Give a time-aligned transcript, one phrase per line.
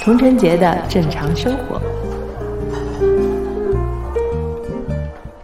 [0.00, 1.78] 童晨杰的正常生活。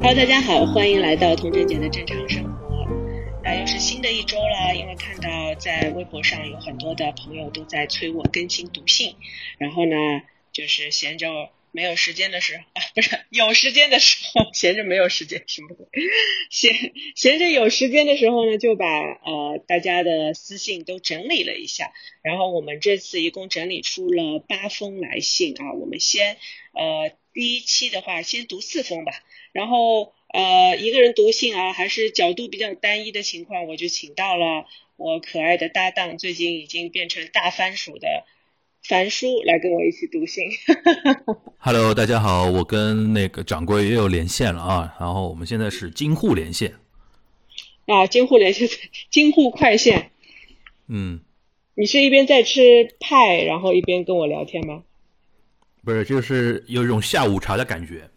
[0.01, 2.87] Hello，大家好，欢迎来到童晨杰的正常生活。
[3.43, 9.17] 那又是新的一周了，因为看到在微博上有很多的朋友都在催我更新读信，
[9.59, 9.95] 然后呢，
[10.53, 11.29] 就是闲着。
[11.75, 15.89] 没有时间的时候啊，不是有时间的时候，闲着没有时间什么鬼？
[16.49, 21.93] 闲闲着有时间的时候呢，就把呃大家的私信都整理了一下。
[22.23, 25.73] 然后我们这次一共整理出了八封来信啊。
[25.73, 26.37] 我们先
[26.75, 29.13] 呃第一期的话，先读四封吧。
[29.51, 38.25] 然后呃一个人读信啊，还是角度比较单一的情况，我就请到了我可爱的搭档，最近已经变成大番薯的。
[38.87, 40.45] 樊叔来跟我一起读信。
[41.57, 46.75] Hello，大家好，我跟那个掌柜也有连线了啊，然后我们现在是京沪连线。
[47.87, 48.69] 啊，京沪连线，
[49.11, 50.11] 京沪快线。
[50.89, 51.21] 嗯。
[51.77, 54.83] 你是一边在吃派，然后一边跟我聊天吗？
[55.83, 58.11] 不是，就是有一种下午茶的感觉。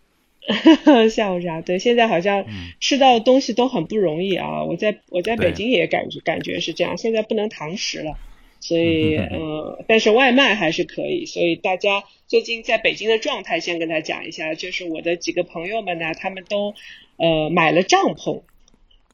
[1.10, 2.46] 下午茶，对，现在好像
[2.82, 4.66] 吃到东西都很不容易啊。
[4.66, 8.18] 我在我在北京也感觉感觉是这样，现在不能堂食了。
[8.60, 11.26] 所以，呃，但是外卖还是可以。
[11.26, 16.74] 所以大家最近在北京的状态，先跟他讲一下，就是我的几个朋友们呢，他们都
[17.18, 18.42] 呃买了帐篷，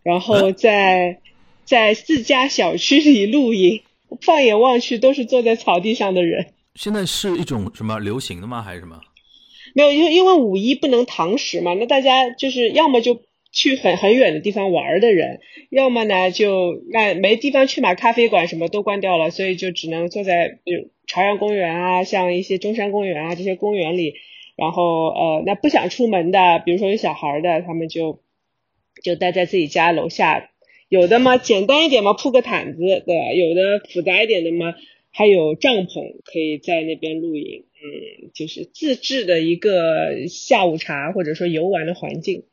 [0.04, 1.20] 然后在
[1.66, 3.82] 在自家小区里露营。
[4.22, 6.54] 放眼望去，都是坐在草地上的人。
[6.76, 8.62] 现在是一种什么流行的吗？
[8.62, 9.02] 还是什么？
[9.74, 13.22] 没有，因为因为五一不能堂食嘛，那大家就是要么就。
[13.54, 24.16] 去很很远的地方玩的人，要么呢就那没地方去嘛，咖啡馆什么都关掉了，所以就只能坐在比如朝阳公园啊，像一些中山公园啊这些公园里，
[24.56, 28.24] 然后呃那不想出门的，比如说有小孩的，他们就
[29.04, 30.50] 就待在自己家楼下，
[30.90, 33.34] 有的嘛简单一点嘛铺个毯子，对吧？
[33.34, 34.74] 有的复杂一点的嘛
[35.12, 42.46] 还有帐篷可以在那边露营，嗯，就是自制的一个下午茶或者说游玩的环境。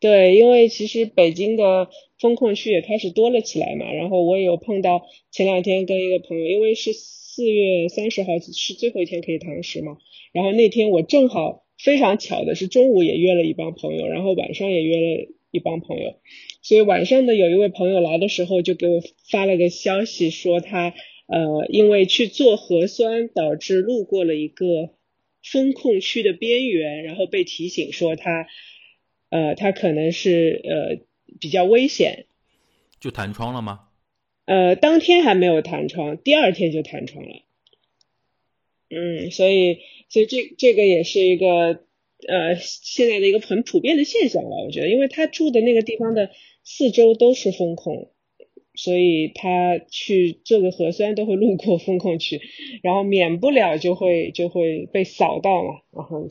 [0.00, 9.98] 对，因为其实北京的风控区也开始多了起来嘛，然后我也有碰到前两天跟一个朋友，因为是四月三十号是最后一天可以堂食嘛，
[10.32, 16.14] 然后那天我正好非常巧的是中午也约了一帮朋友，然后晚上也约了一帮朋友，
[16.62, 20.94] 所以晚上的有一位朋友来的时候就给我发了个消息说他
[21.26, 24.94] 呃因为去做核酸导致路过了一个
[25.42, 28.46] 风控区的边缘，然后被提醒说他。
[29.30, 31.04] 呃，他可能是呃
[31.40, 32.26] 比较危险，
[33.00, 33.88] 就弹窗了吗？
[34.44, 37.42] 呃，当天还没有弹窗，第二天就弹窗了。
[38.90, 41.84] 嗯，所以所以这这个也是一个
[42.28, 46.30] 呃现在的一个很普遍的现象吧，我觉得，因为他住的那个地方的
[46.64, 48.10] 四周都是风控。
[48.72, 52.40] 所以他去做个核酸都会路过风控区，
[52.82, 56.28] 然后免不了就会就会被扫到嘛，然后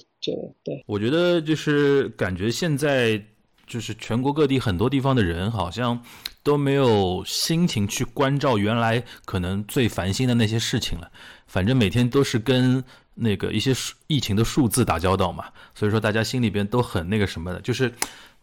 [0.64, 0.84] 对。
[0.88, 3.22] 我觉得就是感觉现在
[3.68, 6.02] 就是全国各地很多地方的人好像
[6.44, 11.12] 都没有心情去关照原来可能最烦心的那些事情了，
[11.48, 13.74] 反正每天都是跟那个一些
[14.08, 15.46] 疫情的数字打交道嘛，
[15.76, 17.94] 所以说大家心里边都很那个什么的，就是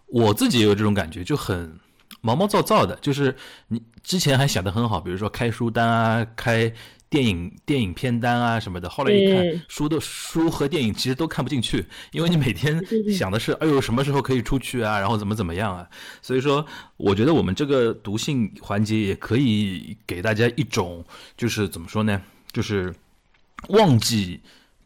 [0.07, 1.79] 我自己也有这种感觉，就很。
[2.23, 3.35] 毛毛躁躁的，就是
[3.69, 6.73] 你之前还想得很好，比如说开书单啊，开
[7.09, 8.89] 电影电影片单啊什么的。
[8.89, 15.89] 后来一看，书的书和电影其实都看不进去，因为你每天想的是，哎呦，什么时候可以出去啊，然后怎么怎么样啊。
[16.21, 21.05] 所以说，我觉得我们这个读信环节也可以给大家一种，
[21.37, 22.21] 就是怎么说呢，
[22.53, 22.93] 就是
[23.69, 24.41] 忘记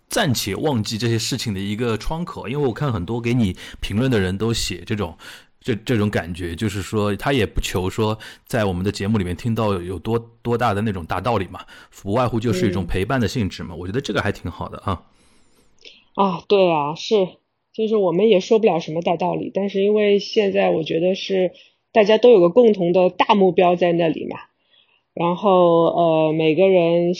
[0.08, 2.48] 暂且忘记这些事情的一个窗口。
[2.48, 5.16] 因为我看很多给你评论的人都写这种。
[5.60, 11.60] 这这种感觉就是说，他也不求说在我们的节目里面听到有多多大的那种大道理嘛，
[12.03, 13.75] 不外乎就是一种陪伴的性质嘛。
[13.75, 15.03] 我觉得这个还挺好的啊。
[16.15, 17.28] 啊，对啊，是，
[17.75, 21.52] 就是我们也说不了什么大道理，但是因为现在我觉得是
[21.93, 24.38] 大家都有个共同的大目标在那里嘛，
[25.12, 27.12] 然后呃，每个人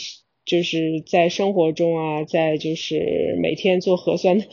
[0.45, 4.45] 就是在生活中啊，在就是每天做核酸的。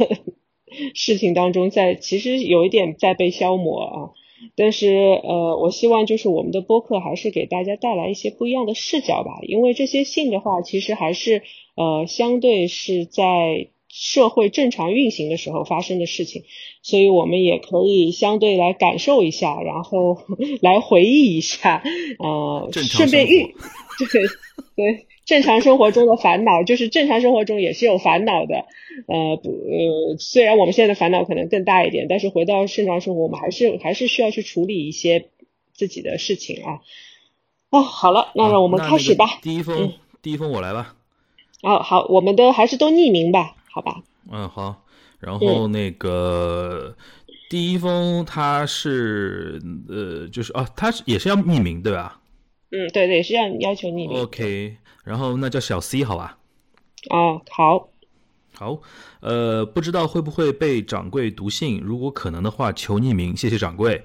[0.95, 4.11] 事情当中，在其实有一点在被消磨啊，
[4.57, 11.43] 但是呃，我希望就是我们的播客还是给大家带来一些不一样的视角吧，因为这些信的话，其实还是
[11.77, 16.45] 呃相对是在社会正常运行的时候发生的事情，
[16.83, 20.19] 所以我们也可以相对来感受一下，然后
[20.61, 21.83] 来回忆一下，
[22.19, 23.47] 呃，顺便运，
[24.13, 24.23] 对
[24.77, 25.08] 对。
[25.29, 28.65] 正常生活中的烦恼，就是正常生活中也是有烦恼的。
[29.07, 35.27] 呃，不，呃，虽然我们现在的烦恼可能更大一点，但是回到正常生活，我们还是还是需要去处理一些
[35.75, 36.81] 自己的事情啊。
[37.69, 39.39] 哦，好了，那让我们开始吧。
[39.43, 39.93] 第一封，
[40.23, 40.97] 第一封我来吧。
[41.63, 44.03] 哦，好，我们都还是都匿名吧，好吧。
[44.33, 44.83] 嗯，好。
[45.21, 46.97] 然后那个
[47.51, 49.61] 第一封他是
[49.91, 52.19] 呃，就是啊，他是也是要匿名对吧？
[52.71, 54.23] 嗯，对对，是要要求匿名。
[54.23, 54.77] OK，
[55.09, 56.37] 然后那叫小 C 好吧？
[57.09, 57.89] 哦，好，
[58.55, 58.79] 好，
[59.21, 64.05] 呃，不知道会不会被掌柜读信，如果可能的话，求匿名，谢谢掌柜。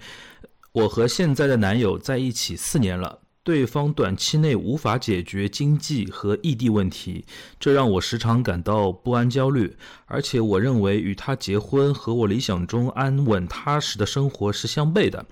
[0.71, 3.19] 我和现在的男友在一起四年了。
[3.43, 7.25] 对方短期内无法解决经济和异地问题，
[7.59, 9.75] 这让我时常感到不安、焦虑。
[10.05, 15.25] 而且，我认为与他结婚和我理想中安稳踏实的生活是相悖的。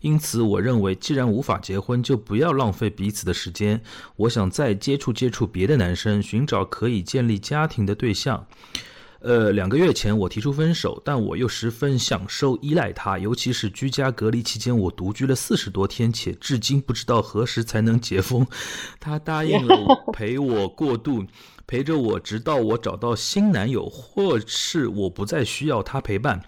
[0.00, 3.82] 因此，我认为既然无法结婚，就不要浪费彼此的时间。
[4.16, 8.46] 我想再接触接触别的男生，寻找可以建立家庭的对象。
[9.20, 18.46] 呃，两个月前我提出分手，但我又十分享受依赖他，尤其是居家隔离期间，我独居了四十多天，且至今不知道何时才能解封。
[19.00, 19.76] 他答应了
[20.12, 21.24] 陪我过渡，
[21.66, 26.40] 陪着我直到我找到新男友，或是我不再需要他陪伴。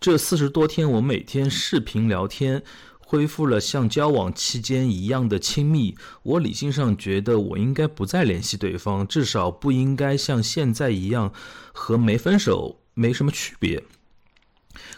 [0.00, 2.62] 这四十多天，我每天视频聊天。
[3.08, 5.94] 恢复了像交往期间一样的亲密，
[6.24, 11.32] 我理性上觉得我应该不再联系对方，至少不应该像现在一样
[11.72, 13.84] 和没分手没什么区别。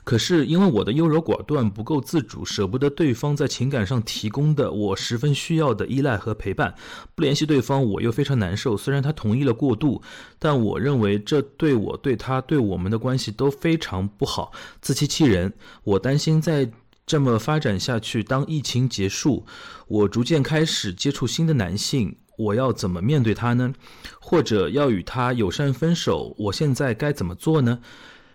[0.04, 6.74] 可是因为我的优柔寡断、不够自主，舍不得对方在情感上提供的我十分需要的依赖和陪伴，
[7.14, 8.74] 不联系对方我又非常难受。
[8.74, 10.00] 虽然他同意了过渡，
[10.38, 14.50] 但我认为这对我、对他、对我们的关系都非常不好，
[14.80, 15.52] 自欺欺人。
[15.84, 16.70] 我担心在。
[17.08, 19.46] 这么发展下去，当疫情结束，
[19.86, 23.72] 我逐渐开始接触新的男性，我要怎么面对他呢？
[24.20, 26.34] 或者要与他友善分手？
[26.36, 27.80] 我现在该怎么做呢？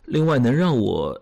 [0.06, 1.22] 另外，能让我，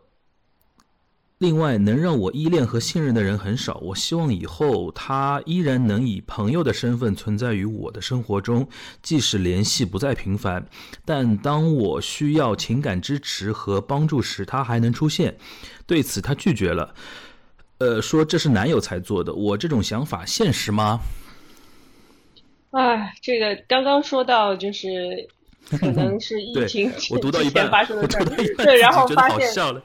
[1.39, 3.79] 另外能让我依恋和信任的人很少。
[3.79, 8.69] 我希望以后他依然能以朋友的身份存在于我的生活中，
[9.03, 10.65] 即使联系不再频繁，
[11.03, 15.37] 但当我需要情感支持和帮助时，他还能出现。
[15.85, 16.95] 对此，他拒绝了。
[17.81, 20.99] 呃，说这是男友才做的，我这种想法现实吗？
[22.69, 25.27] 哎，这个刚刚说到就是
[25.67, 27.17] 可能是疫情 期
[27.49, 28.25] 间发生的事儿，
[28.63, 29.81] 对，然后发现，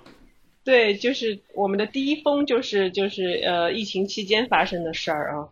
[0.63, 5.49] 对，就是我们的第一封就是就是呃疫情期间发生的事儿啊。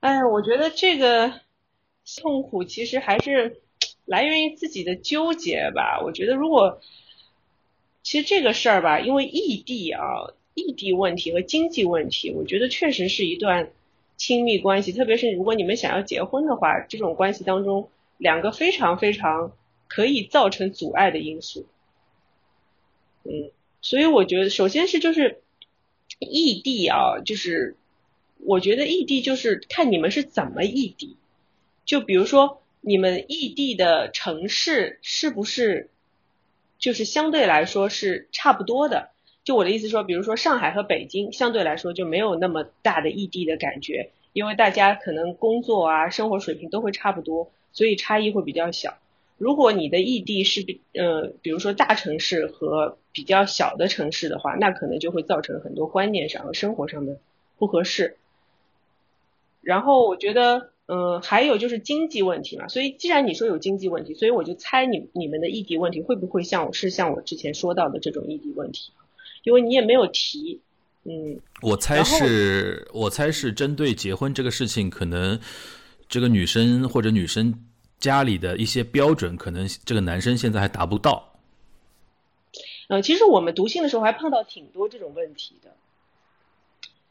[0.00, 1.32] 哎，我觉得这个
[2.20, 3.60] 痛苦其实还是
[4.06, 6.00] 来源于自己的纠结吧。
[6.02, 6.80] 我觉得如果
[8.02, 10.02] 其实这个事儿吧，因为异地啊。
[10.60, 13.70] 异地问题和经济问题，我觉得确实是一段
[14.16, 19.52] 亲密关系，特别是如果你们想要结婚的话，这种关系当中两个非常非常
[19.88, 21.66] 可以造成阻碍的因素。
[23.24, 25.40] 嗯，所以我觉得首先是就是
[26.18, 27.76] 异地啊，就是
[28.38, 31.16] 我觉得异地就是看你们是怎么异地，
[31.84, 35.90] 就比如说你们异地的城市是不是
[36.78, 39.10] 就是相对来说是差不多的。
[39.44, 48.98] 就我的意思说，比如说上海和北京相对来说就没有那么大的异地的感觉，因为大家可能工作啊、生活水平都会差不多，所以差异会比较小。
[49.38, 57.18] 如果你的异地是比呃，比如说大城市和比较小的城市的话，那可能就会造成很多观念上和生活上的
[57.58, 58.18] 不合适。
[59.62, 62.68] 然后我觉得，嗯，还有就是经济问题嘛。
[62.68, 68.92] 所以既然你说有经济问题，所以我就猜你你们的异地问题会不会像我是像我之前说到的这种异地问题？
[69.42, 70.60] 因为你也没有提，
[71.04, 75.40] 嗯，我猜是，我猜是针对结婚这个事情，可能
[76.08, 77.54] 这个女生或者女生
[77.98, 81.40] 家里的一些标准，可能这个男生现在还达不到。
[82.88, 85.76] 嗯，其实我们读信的时候还碰到挺多这种问题的，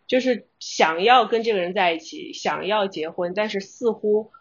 [0.07, 4.31] 就是想要跟这个人在一起，想要结婚，但是似乎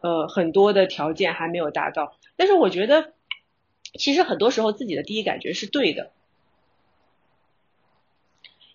[0.00, 2.16] 呃很多的条件还没有达到。
[2.36, 3.12] 但是我觉得，
[3.98, 6.12] 其实很多时候自己的第一感觉是对的。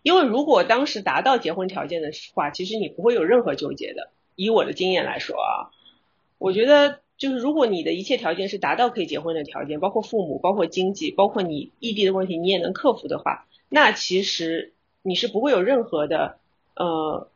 [0.03, 4.09] 因为如果当时达到结婚条件的话，其实你不会有任何纠结的。
[4.35, 5.69] 以我的经验来说啊，
[6.37, 16.39] 我觉得就是如果你的一切条件是达到可以结婚的条件，包括父母、包括经济、包括你异地的问题，你也能克服的话，那其实你是不会有任何的
[16.75, 17.27] 呃，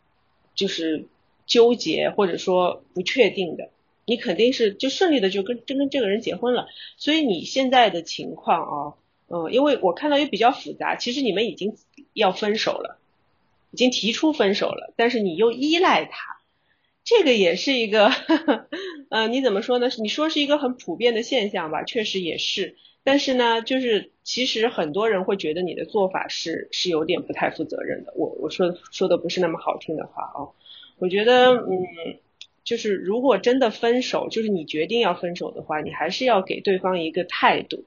[0.55, 1.05] 就是
[1.45, 3.69] 纠结或者说不确定的。
[4.07, 6.67] 你肯定是就顺利的就跟就跟这个人结婚了。
[6.97, 8.93] 所以你现在的情况啊，
[9.27, 11.75] 嗯，因为我看到也比较复杂，其实你们已经。
[12.13, 12.97] 要分手了，
[13.71, 16.37] 已经提出分手了，但是你又依赖他，
[17.03, 18.09] 这个也是一个，
[19.11, 19.89] 呃，你怎么说呢？
[19.99, 22.77] 你说是一个很普遍的现象吧，确实也是。
[23.03, 28.13] 但是呢，就是其实很多人会觉得你的做法是是有点不太负责任的。
[28.15, 30.53] 我我说说的不是那么好听的话哦，
[30.97, 31.67] 我觉得嗯，
[32.63, 37.83] 就是如果真的分手，就是你决定要分手的话，你还是要给对方一个态度，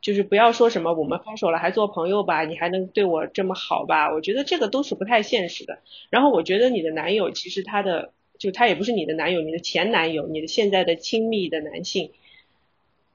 [0.00, 4.12] 就是不要说什么我们分手了还做朋友吧，你还能对我这么好吧？
[4.12, 5.78] 我觉得这个都是不太现实的。
[6.10, 12.12] 然后我觉得你的男友其实他的就他也不是你的男友，你的前男友，你的现在的亲密的男性。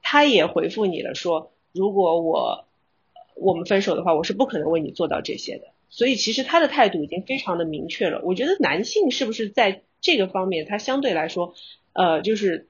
[0.02, 2.66] 他也回复你了，说如果我
[3.36, 5.68] 我们分手的话，我是不可能为你做到这些的。
[5.88, 8.20] 所以其实他的态度已经非常的明确了。
[8.24, 11.54] 我觉得男性是不是在这个方面，他相对来说，
[11.92, 12.66] 呃，就是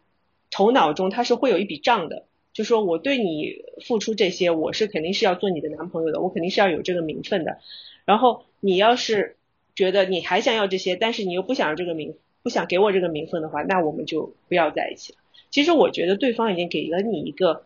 [0.50, 7.58] 头脑中他是会有一笔账的，就说我对你付出这些，我是肯定是要做你的男朋友的，我肯定是要有这个名分的。
[8.04, 9.36] 然后你要是
[9.74, 15.18] 觉得你还想要这些，但是你又不想要这个名，不想给我这个名分的话，那我们就不要在一起了。
[15.50, 17.64] 其实我觉得对方已经给了你一个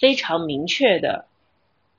[0.00, 1.26] 非常明确的，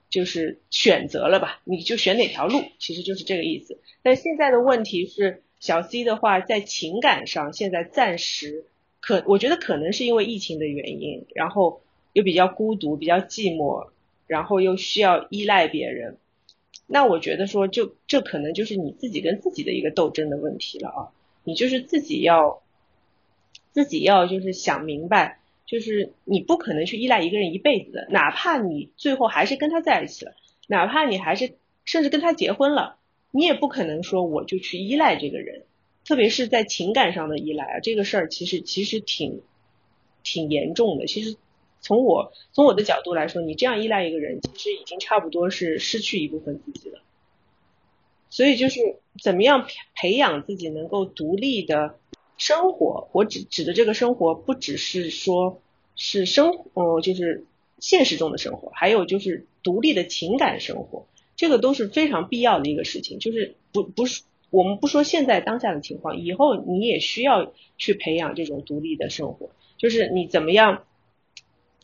[0.09, 3.79] 就是选择了吧，你就选哪条路，其实就是这个意思。
[4.01, 8.65] 但现在的问题是，小 C 的话在情感上现在暂时
[9.05, 11.81] 可，我觉得可能是因为疫情的原因，然后
[12.13, 13.89] 又比较孤独、比较寂寞，
[14.25, 16.17] 然后又需要依赖别人。
[16.87, 20.99] 那我觉得说，就这可能就是你自己跟自己的一个斗争的问题了啊，
[21.43, 22.61] 你就是自己要。
[23.71, 30.33] 自己要就是想明白，就是你不可能去依赖一个人一辈子的，哪怕你最后还是跟他在一起了，
[30.69, 32.95] 哪怕你还是甚至跟他结婚了，
[33.31, 35.63] 你也不可能说我就去依赖这个人，
[36.05, 39.41] 特别是在情感上的依赖啊，这个事儿其实其实挺
[40.23, 41.07] 挺严重的。
[41.07, 41.35] 其实
[41.81, 47.01] 从我从我的角度来说，你这样依赖一个人，其实已经差不多是失去一部分自己了。
[48.29, 48.79] 所以就是
[49.21, 51.97] 怎么样培养自己能够独立的。
[52.37, 55.61] 生活，我指指的这个生活，不只是说
[55.95, 57.45] 是生，哦，就是
[57.79, 61.07] 现实中的生活，还有就是独立的情感生活，
[61.37, 63.19] 这个都是非常必要的一个事情。
[63.19, 64.23] 就是不不是
[64.55, 69.49] 我们不说现在当下的情况，以后你也需要去培养这种独立的生活。
[69.77, 70.83] 就是你怎么样，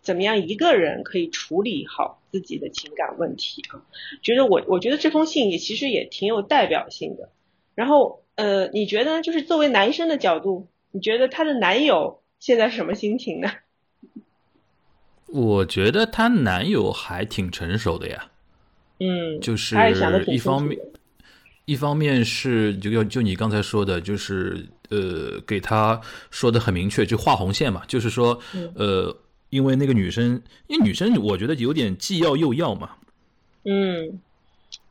[0.02, 3.84] 怎么样一个人可以处理好自己的情感问题啊？
[4.22, 7.30] 觉得我我觉得这封信也其实也挺有代表性的。
[7.76, 8.20] 然后。
[8.36, 13.52] 呃，你觉得就是作为男生的角度，你觉得她的男友现在什么心情呢？
[15.28, 18.32] 我觉得她男友还挺成熟的呀。
[19.00, 19.76] 嗯，就是
[20.28, 20.80] 一方面，
[21.66, 26.00] 一方面是就要就你刚才说的，就是呃，给他
[26.30, 28.40] 说的很明确，就画红线嘛，就是说
[28.76, 29.16] 呃，
[29.50, 32.90] 因为那个女生，因为女生我觉得有点既要又要嘛。
[33.66, 34.20] 嗯。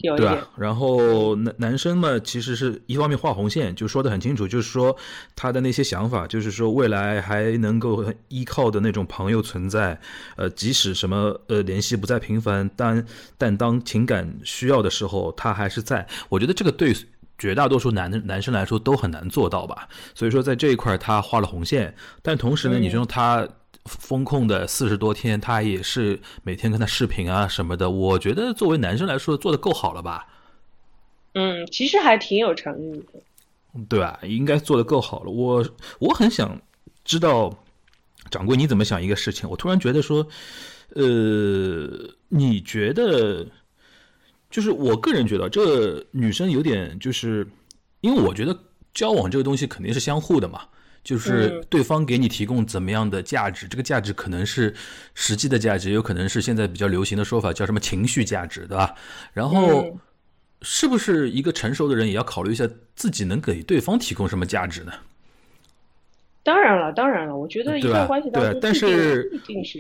[0.00, 0.48] 对吧？
[0.56, 4.96] 然后男男生嘛，其实是一方面画红线，就说的很清楚，就是说
[5.36, 10.00] 他的那些想法，就是说未来还能够依靠的那种朋友存在，
[10.36, 16.06] 呃，即使什么呃联系不再频繁，但但当情感需要的时候，他还是在。
[16.28, 16.94] 我觉得这个对
[17.38, 19.88] 绝大多数男的男生来说都很难做到吧。
[20.14, 23.46] 所以说在这一块他画了红线，但同时呢，你说他。
[23.84, 27.90] 风控的四十多天，他也是每天跟他视频啊什么的。
[27.90, 30.26] 我觉得作为男生来说，做的够好了吧？
[31.34, 33.20] 嗯，其实还挺有诚意的。
[33.88, 34.18] 对吧？
[34.24, 35.30] 应该做的够好了。
[35.30, 35.64] 我
[36.00, 36.60] 我很想
[37.04, 37.56] 知道
[38.28, 39.48] 掌柜你怎么想一个事情。
[39.48, 40.26] 我突然觉得说，
[40.96, 43.46] 呃，你觉得
[44.50, 47.46] 就是我个人觉得这女生有点就是，
[48.00, 48.58] 因为我觉得
[48.92, 50.66] 交往这个东西肯定是相互的嘛。
[51.02, 54.74] 就是对方给你提供怎么样的价值，这个价值可能是
[55.14, 58.94] 实际的价值，有可能是现在比较流行的说法叫什么情绪价值，对吧？
[59.32, 59.98] 然后
[60.62, 64.92] 是不是一个成熟的人也要考虑一下自己能给对方提供什么价值呢？
[66.42, 69.78] 当然了，当然了，我觉得一段关系当中，但是一定是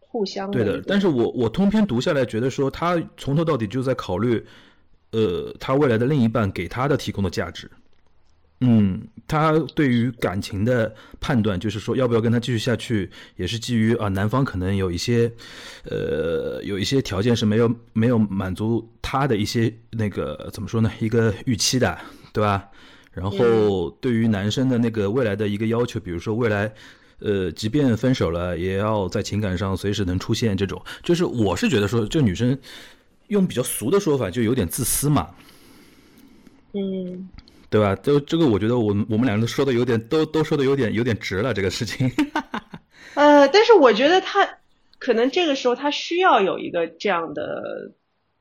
[0.00, 0.82] 互相对的。
[0.86, 4.44] 但是我我通篇读下来，觉得说他从头到底就在考虑，
[5.10, 7.70] 呃，他未来的另一半给他的提供的价值。
[8.64, 15.30] 嗯，他对于感情的判断，就是说要不要跟他继续下去，也是基于啊，男方可能有一些，
[15.90, 21.98] 呃，有一些条件是没有没有满足他的一些那个怎么说呢，一个预期的，
[22.32, 22.68] 对吧？
[23.10, 26.72] 然后对于男生的那个未来的一个要求，比如说未来，
[27.18, 32.56] 呃，即便分手了，也要在情感上随时能出现这种，就是我是觉得说，这女生
[33.26, 35.30] 用比较俗的说法，就有点自私嘛。
[36.74, 37.28] 嗯。
[37.72, 37.96] 对吧？
[37.96, 42.12] 就这个，我觉得我们我们两个都说的有点，都都说的有点有点直了，这个事情。
[43.16, 44.58] 呃，但是我觉得他
[44.98, 47.92] 可能这个时候他需要有一个这样的，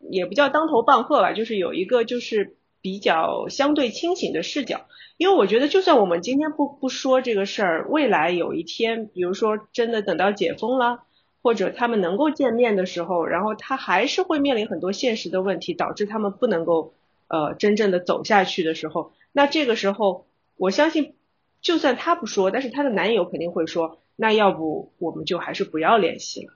[0.10, 4.86] 也不叫当头棒喝吧，就是有一个就是比较相对清醒的视角，
[5.18, 11.04] 因为我觉得就算我们今天不不说这个事儿，未来有一天，比如说真的等到解封了，
[11.42, 16.94] 或者他们能够见面的时候，然后他还是会面临很多现实的问题，导致他们不能够
[17.28, 21.16] 呃真正的走下去的时候，那这个时候我相信，
[21.62, 26.54] 就算她不说，但是她的男友肯定会说，那要不我们就还是不要联系了，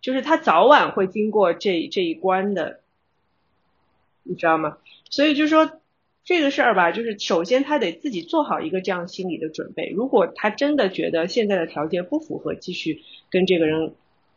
[0.00, 2.80] 就是他早晚会经过这这一关的。
[4.24, 4.76] 你知道吗？
[5.08, 5.80] 所以就说
[6.22, 9.88] 这个事儿吧，就是首先他得自己做好一个这样心理的准备。
[9.88, 13.94] 如果他真的觉得现在的条件不符合继续跟这个人，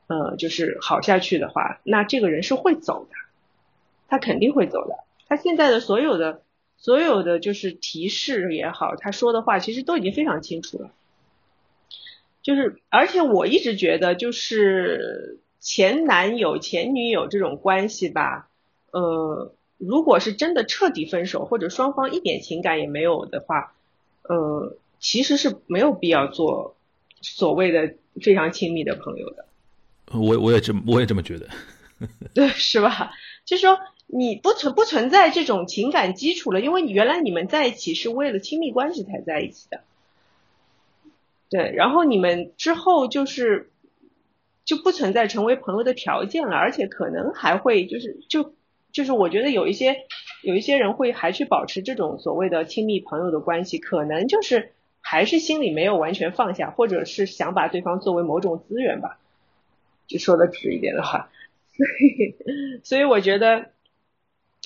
[0.07, 3.15] 呃，就是好下去的话，那这个人是会走的，
[4.07, 4.95] 他肯定会走的。
[5.27, 6.41] 他现在的所有的
[6.81, 10.91] 所有的就是提示也好，他说的话其实都已经非常清楚了。
[12.41, 18.49] 就是而且我一直觉得，就是前男友前女友这种关系吧，
[18.91, 19.53] 呃。
[19.83, 23.73] 如果是真的彻底分手，或者双方一点情感也没有的话，
[24.21, 26.75] 呃，其实是没有必要做
[27.19, 29.45] 所谓的非常亲密的朋友的。
[30.13, 31.49] 我我也这么我也这么觉得。
[32.35, 33.11] 对，是吧？
[33.43, 33.79] 就是说
[34.13, 39.81] 你不存不存在这种情感基础了，因为你原来你们在一起是为了亲密关系才在一起的。
[41.49, 43.71] 对，然后你们之后就是
[44.65, 48.53] 就不存在成为朋友的条件了，而且可能还会就是就。
[48.93, 49.95] 就是我觉得有一些
[50.43, 59.17] 有一些人会还去保持这种所谓的亲密朋友的关系，可能就是还是心里没有完全放下，或者是想把对方作为某种资源吧，
[60.07, 61.29] 就说的直一点的话。
[61.71, 62.35] 所以，
[62.83, 63.69] 所以我觉得，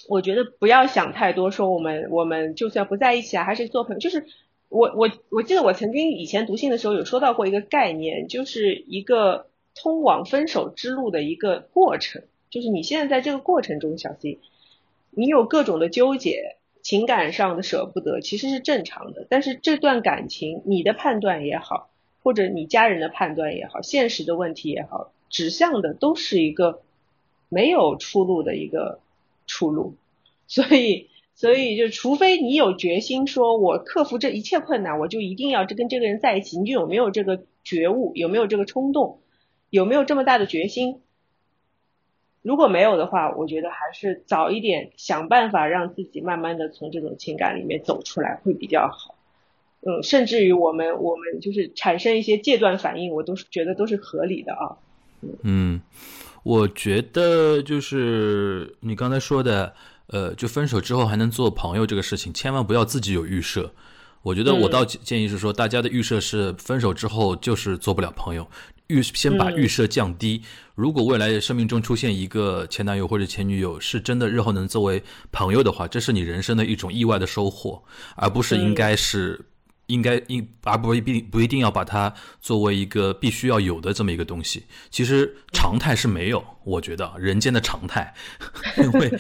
[0.08, 4.00] 我觉得不要想太多，说我们我们就算不在一起啊，还是做朋友。
[4.00, 4.26] 就是
[4.70, 12.24] 我我我记得我曾经以前读信的时候有说到过一个概念，就是一个通往分手之路的一个过程。
[12.50, 14.40] 就是你现在在这个过程中，小 C，
[15.10, 19.26] 你有各种的纠结，情感上的舍不得，其实是正常的。
[19.30, 21.90] 但是这段感情，你的判断也好，
[22.24, 26.82] 或者你家人的判断也好，现实的问题也好，指向的都是一个
[27.50, 29.00] 没有出路的一个
[29.48, 29.96] 出路。
[30.48, 39.20] 所以，所以就除非你有决心，说我克服这一切困难，我就一定要跟这个人在一起，你就有没有这个觉悟，有没有这个冲动，
[39.70, 41.02] 有没有这么大的决心？
[42.44, 49.16] 如果没有的话，我觉得还是早一点想办法让自己慢慢的从这种情感里面走出来会比较好。
[49.82, 54.78] 嗯，甚至于我们我们就是产生一些戒断反应，我都是觉得都是合理的啊。
[55.42, 55.82] 嗯，
[56.46, 59.74] 我觉得就是你刚才说的，
[60.08, 63.74] 呃，就分手之后还能做朋友这个事情，千万不要自己有预设。
[64.22, 68.48] 我觉得我倒建议是说，大家的预设是分手之后就是做不了朋友。
[68.86, 70.44] 预先把预设降低，
[70.76, 77.84] 如果未来生命中出现一个前男友或者前女友，是真的日后能作为朋友的话，这是你人生的一种意外的收获，
[78.16, 79.44] 而不是应该是。
[79.88, 84.64] 应该应而不一定不一定要把它作为一个必须要有的这么一个东西。
[84.90, 88.14] 其实常态是没有，我觉得人间的常态，
[88.78, 89.12] 因为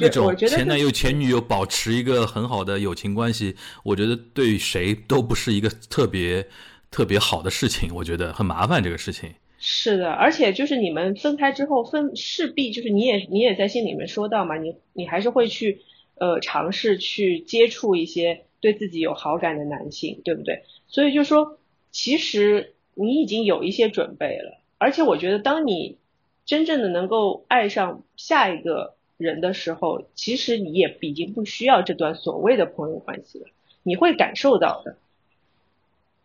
[0.00, 6.48] 那种前男友前女友保持一个很好的友情关系，我觉得对谁都不是一个特别
[6.90, 7.92] 特别好的事情。
[7.94, 9.34] 我觉得很麻烦这个事情。
[9.58, 15.82] 是的，而且就是你们分开之后分势必就是你也你也在信里面说到嘛，你你还是会去
[16.14, 18.44] 呃尝试去接触一些。
[18.62, 20.62] 对自己有好感的男性，对不对？
[20.86, 21.58] 所以就说，
[21.90, 25.98] 其实你已经有一些准备了，而且我觉得，当你
[26.46, 33.46] 真正的能够爱上下一个人的时候，其实你也已经不需要这段所谓的朋友关系了，
[33.82, 34.96] 你会感受到的。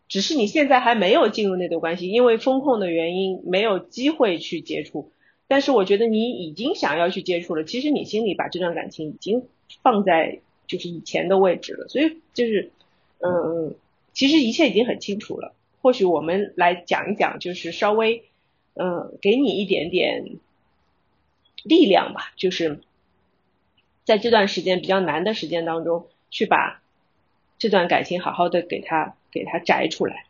[0.08, 5.12] 只是你现在还没有进入那段关系，因为风控的原因，没有机会去接触。
[5.47, 9.47] 但是我觉得你已经想要去接触了，其实你心里把这段感情已经
[9.82, 10.41] 放在。
[10.67, 12.71] 就是以前的位置了，所以就是，
[13.19, 13.75] 嗯，
[14.13, 15.53] 其实一切已经很清楚了。
[15.82, 18.25] 或许我们来讲一讲，就是稍微，
[18.73, 20.25] 嗯，给你一点点
[21.63, 22.82] 力量吧，就是
[24.03, 26.82] 在这段时间比较难的时间当中，去把
[27.58, 30.25] 这段感情好好的给它给它摘出来。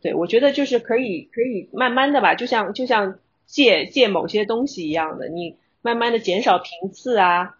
[0.00, 7.58] 对我觉得就是可以可以慢慢的吧，就像就像戒戒某些东西一样的，你慢慢的减少频次啊，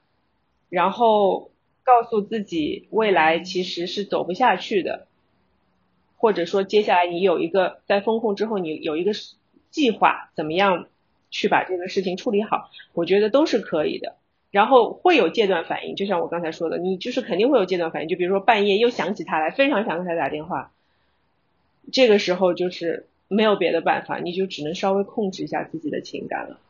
[0.70, 1.50] 然后。
[1.84, 5.06] 告诉自己未来其实是走不下去的，
[6.16, 9.12] 或者说接下来你有一个在风控之后你有一个
[9.70, 10.88] 计划，怎么样
[11.30, 14.16] 去把这个事情处理好，我觉得都是可以的。
[14.50, 18.08] 然后会有戒断反应，就像我刚才说的，你就是肯定会有戒断反应。
[18.08, 20.72] 就比如说半夜又想起他来，非常想跟他打电话，
[21.90, 26.60] 这个时候就是没有别的办法，你就只能稍微控制一下自己的情感了，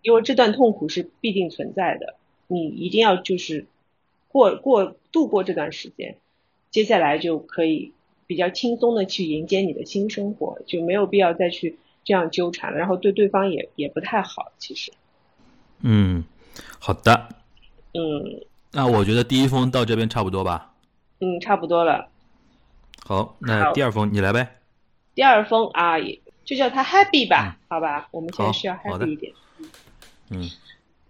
[0.00, 2.16] 因为这段痛苦是必定存在的。
[2.46, 3.66] 你一定要就是
[4.28, 6.16] 过过度过这段时间，
[6.70, 7.92] 接下来就可以
[8.26, 14.92] 比较轻松的去迎接你的新生活，就没有必要再去这样纠缠了，然后对对方也也不太好，其实。
[15.80, 16.24] 嗯，
[16.78, 17.28] 好的。
[17.92, 20.74] 嗯那我觉得第一封到这边差不多吧。
[21.20, 22.08] 嗯，差不多了。
[23.04, 24.56] 好，那第二封你来呗。
[25.14, 29.32] 第二封啊，也就叫他 Happy 吧，好吧，我们现在需要 Happy 一点。
[30.30, 30.50] 嗯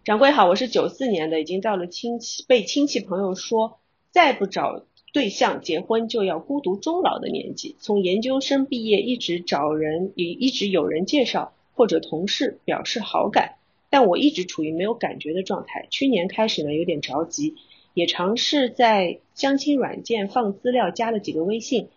[0.04, 7.74] 掌柜好，我是九四年的，已经到了亲戚被亲戚朋友说再不找对象结婚就要孤独终老的年纪。
[7.78, 13.54] 从研究生毕业一直找人，也一直有人介绍或者同事表示好感，
[13.88, 15.86] 但我一直处于没有感觉的状态。
[15.90, 17.54] 去年开始呢，有点着急，
[17.94, 21.88] 也尝试在相亲软件放资料，加了几个微信，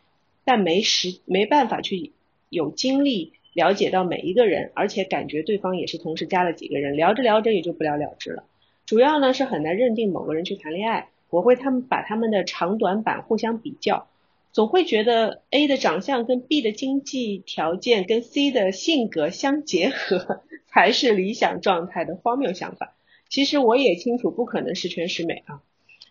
[0.46, 2.14] 但没时没办法去
[2.48, 8.44] 有精力了解到每一个人，而且感觉对方也是同时加了几个人，聊着聊着也就不了了之了。
[8.86, 14.08] 主要呢是很难认定某个人去谈恋爱，我会他们把他们的长短板互相比较，
[14.52, 22.94] 总会觉得 A 的长相跟 B 的经济条件跟 C 的性格相结合 才是理想状态的荒谬想法。
[23.28, 25.64] 其实我也清楚不可能十全十美啊。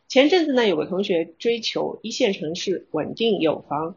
[0.08, 3.94] 前阵子呢，有个同学追求一线城市，稳定有房，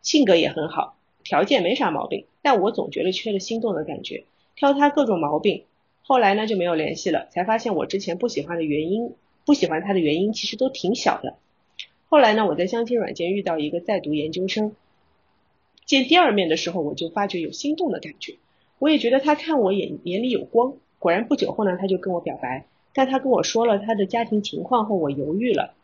[0.00, 4.22] 性格也很好，条件没啥毛病，但我总觉得缺了心动的感觉，
[4.54, 5.64] 挑他各种毛病。
[6.02, 11.34] 后来呢就没有联系了，才发现我之前不喜欢的原因，不喜欢他的原因其实都挺小的。
[12.08, 14.76] 后来呢，我在相亲软件遇到一个在读研究生，
[15.86, 18.36] 见第二面的时候，我就发觉有心动的感觉，
[18.78, 20.74] 我也觉得他看我眼眼里有光。
[21.00, 25.74] 果然不久后呢，他就跟我表白，但他跟我说了他的家庭情况后，我犹豫了。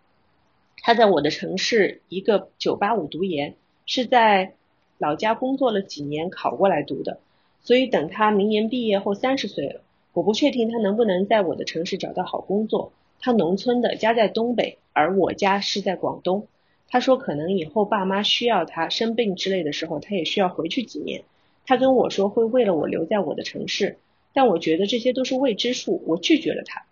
[0.77, 4.55] 他在我的城市一个985读研，是在
[5.03, 7.19] 老家工作了几年考过来读的，
[7.61, 9.81] 所以等他明年毕业后三十岁了，
[10.13, 12.93] 我不确定他能不能在我的城市找到好工作。
[13.19, 16.47] 他农村的，家在东北，而我家是在广东。
[16.87, 21.25] 他说可能以后爸妈需要他生病之类的时候，他也需要回去几年。
[21.67, 23.99] 他跟我说会为了我留在我的城市，
[24.33, 26.85] 但我觉得这些都是未知数，我拒绝了他。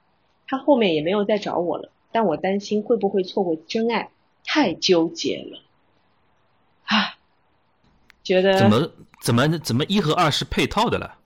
[0.48, 4.10] 他后面也没有再找我了，但我担心会不会错过真爱，
[4.44, 5.60] 太纠结了。
[6.82, 7.19] 啊，
[8.30, 8.88] 觉得怎么
[9.20, 11.16] 怎么怎么一和二是配套的了？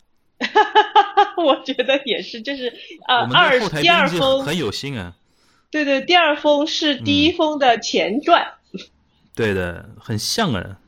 [1.37, 2.73] 我觉得也是，就是
[3.07, 5.15] 呃二第二封很有心啊。
[5.71, 8.55] 对对，第二封是第一封的前传。
[9.35, 10.79] 对的，很像啊。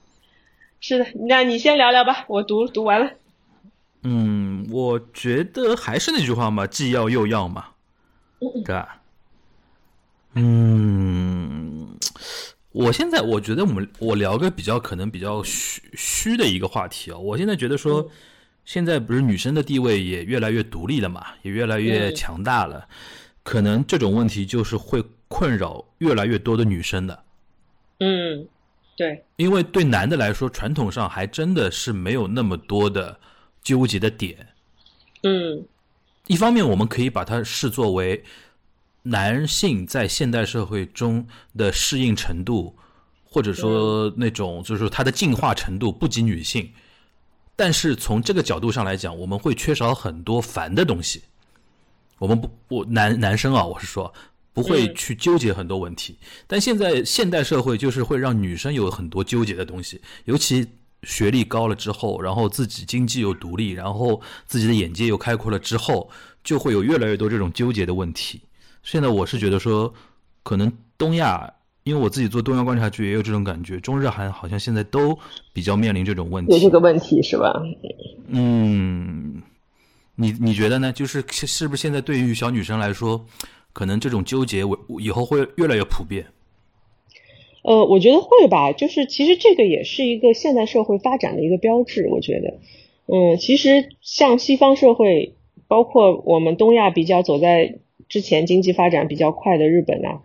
[0.78, 3.12] 是的，那你先聊聊吧，我读读完了。
[4.02, 7.68] 嗯，我觉得还是那句话嘛，既要又要嘛，
[8.38, 9.00] 对吧？
[10.34, 11.25] 嗯，
[12.76, 18.06] 我现在我觉得我们我聊个比较可能比较虚虚的一个话题啊、我现在觉得说，
[18.66, 22.86] 现在不是女生的地位也越来越独立了嘛，也越来越嗯强大了，
[23.42, 27.24] 可能这种问题就是会困扰越来越多的女生的。
[28.00, 28.46] 嗯，
[28.94, 33.18] 对，因为对男的来说，传统上还真的是没有那么多的
[33.62, 34.48] 纠结的点。
[35.22, 35.64] 嗯
[36.26, 38.22] 一方面，我们可以把它视作为
[39.08, 42.76] 男性在现代社会中的适应程度，
[43.22, 46.72] 或者说那种就是他的进化程度不及女性。
[47.54, 51.22] 但是从这个角度上来讲，我们会缺少很多烦的东西。
[52.18, 54.12] 我们不，我男男生啊，我是说
[54.52, 56.18] 不会嗯去纠结很多问题。
[56.46, 60.66] 但现在现代社会就是会让女生有很多纠结的东西，尤其
[61.04, 66.10] 学历高了之后，然后自己经济又独立，然后自己的眼界又开阔了之后，
[66.42, 68.40] 就会有越来越多这种纠结的问题。
[68.86, 69.92] 现在我是觉得说，
[70.44, 75.18] 可能东亚，因为我自己做东亚观察局也有这种感觉，中日韩好像现在都
[75.52, 76.52] 比较面临这种问题。
[76.52, 77.52] 有这个问题是吧？
[78.28, 79.42] 嗯，
[80.14, 80.92] 你你觉得呢？
[80.92, 83.26] 就是是是不是现在对于小女生来说，
[83.72, 86.24] 可能这种纠结我以后会越来越普遍？
[87.62, 92.06] 呃，我觉得会吧，就是其实这个也是一个现代社会发展的一个标志。
[92.08, 92.60] 我觉得，
[93.12, 95.34] 嗯，其实像西方社会，
[95.66, 100.22] 包括我们东亚比较走在之前经济发展比较快的日本啊、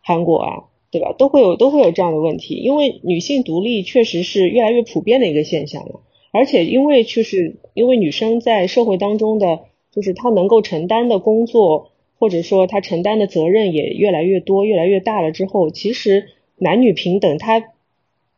[0.00, 1.14] 韩国啊，对吧？
[1.16, 6.00] 都会有都会有这样的问题，因为女性独立确实是越来越普遍的一个现象了。
[6.32, 17.62] 而且因为就是因为女生在社会当中的，就是她能够承担的工作，或者说她承担的责任也越来越多、越来越大了之后，其实男女平等，它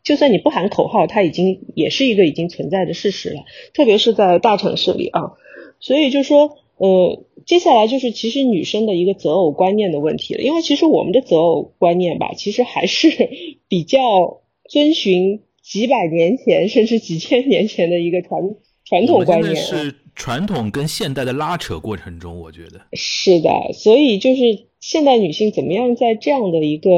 [0.02, 3.44] 就算你不喊口号，它已经也是一个已经存在的事实了。
[3.72, 5.34] 特别是在大城市里啊，
[5.78, 10.42] 所以就说，呃，接下来就是其实女生的一个择偶观念的问题了。
[10.42, 13.30] 因为其实我们的择偶观念吧，其实还是
[13.68, 18.42] 比较遵循几百年前甚至几千年前的一个传
[18.84, 23.50] 传统观念是传统跟现代的拉扯过程中，我觉得是的。
[23.72, 26.90] 所以就是现代女性怎么样在这样的一个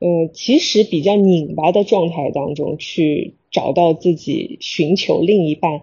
[0.00, 5.82] 呃其实比较拧巴的状态当中去找到自己寻求另一半。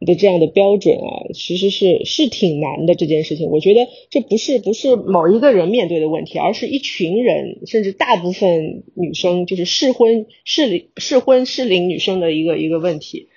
[0.00, 3.48] 的这样的标准啊，其实是是挺难的这件事情。
[3.50, 13.28] 我觉得这不是不是某一个人面对的问题，而是一群人，甚至大部分女生，就是适婚适龄适婚适龄女生的一个一个问题。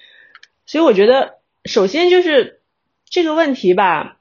[0.65, 2.61] 所以我觉得，首先就是
[3.09, 4.18] 这个问题吧。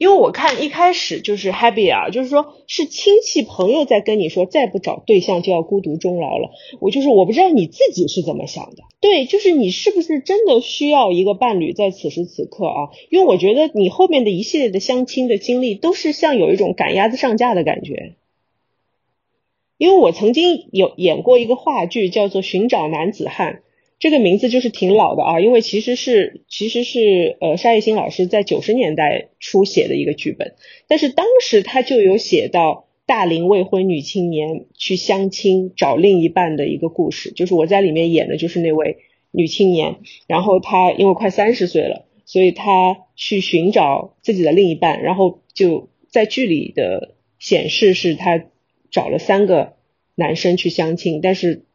[0.00, 6.52] 因为我看一开始就是 happy 啊，就是说是亲戚朋友在跟你说，再不找对象就要孤独终老了。
[6.80, 8.84] 我就是我不知道你自己是怎么想的。
[9.00, 12.88] 对，就是你是不是真的需要一个伴侣在此时此刻啊？
[13.10, 18.14] 因为我觉得你后面的一系列的相亲的经历都是像有一种赶鸭子上架的感觉。
[19.76, 23.52] 因为我曾经有演过一个话剧，叫做《寻找男子汉》。
[24.00, 30.54] 这个名字就是挺老的啊，因为其实是其实是呃沙叶新老师在九十年代初写的一个剧本，
[30.88, 38.96] 但是当时他就有写到大龄未婚女青年去相亲找另一半的一个故事，就是我在里面演的就是那位
[39.32, 48.42] 女青年，然后她因为快三十岁了，所以她去寻找自己的另一半，然后就在剧里的显示是她
[48.90, 49.74] 找了三个
[50.14, 51.66] 男生去相亲，但是。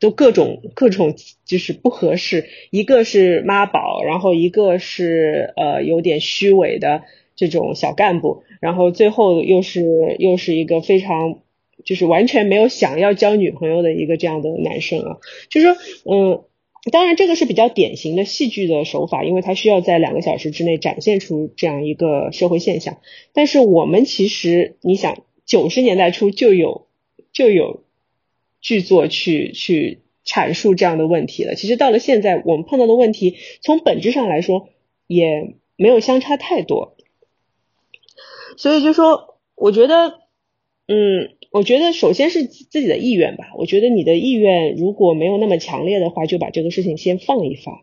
[0.00, 7.02] 都各种各种就是不合适，一个是妈宝，然后一个是呃有点虚伪的
[7.34, 11.40] 这种小干部，然后最后又是又是一个非常
[11.84, 15.18] 就是完全没有想要交女朋友的一个这样的男生啊，
[15.50, 16.44] 就是说嗯，
[16.92, 22.98] 当然这个是比较典型的戏剧的手法，因为它需要在两个小时之内展现出这样一个社会现象，
[23.32, 26.86] 但是我们其实你想九十年代初就有
[27.32, 27.82] 就有。
[28.60, 31.54] 剧作去去阐述这样的问题了。
[31.54, 34.68] 其实到了现在，我们碰到的问题从本质上来说
[35.06, 36.96] 也没有相差太多。
[38.56, 40.18] 所以就说，我觉得，
[40.88, 43.52] 嗯，我觉得首先是自己的意愿吧。
[43.56, 47.82] 我觉得你的意愿如果没有那么强烈的话，就把这个事情先放一放。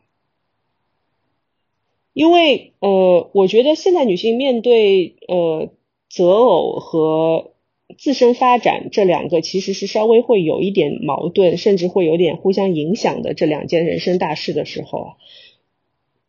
[2.12, 5.70] 因为呃，我觉得现在女性面对呃
[6.10, 7.52] 择偶和
[7.98, 15.10] 自身发展这两个其实是稍微会有一点矛盾，甚至会有点互相影响的这两件人生大事的时候啊，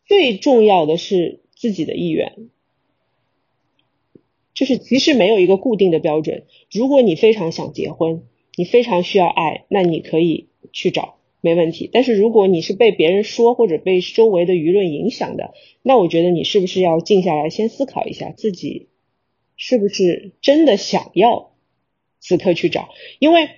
[0.07, 2.51] 最重要的是自己的意愿，
[4.55, 6.45] 就是其实没有一个固定的标准。
[6.71, 8.23] 如果你非常想结婚，
[8.55, 11.89] 你非常需要爱，那你可以去找，没问题。
[11.91, 18.89] 但是如果你是被别人说或者被周围的舆论影响的，那我觉得你是不是要静下来先思考一下自己。
[19.57, 21.53] 是不是真的想要
[22.21, 22.91] 此刻去找？
[23.19, 23.49] 因为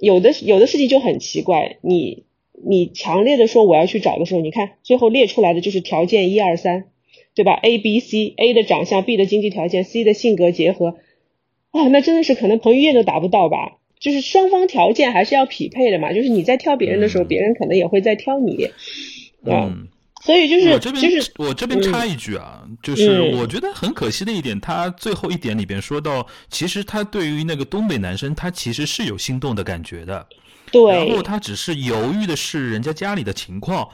[0.00, 6.84] 有的有的事情就很奇怪，你你强烈的说我要去找的时候，你看最后列出来的就是条件一二三，
[7.34, 10.98] 对吧？A B C，A 的长相，B 的经济条件，C 的性格结合，
[11.70, 13.78] 啊，那真的是可能彭于晏都达不到吧？
[13.98, 16.12] 就是双方条件还是要匹配的嘛。
[16.12, 18.68] 就是你在挑别人的时候，别人可能也会在挑你，
[19.44, 19.88] 嗯。
[20.24, 30.26] 所以就是我这边就是我这边插一句啊，就是我觉得很可惜的一点，他最后一点里边说到，其实他对于那个东北男生，他其实是有心动的感觉的，
[30.72, 33.86] 对，然后他只是犹豫的是人家家里的情况，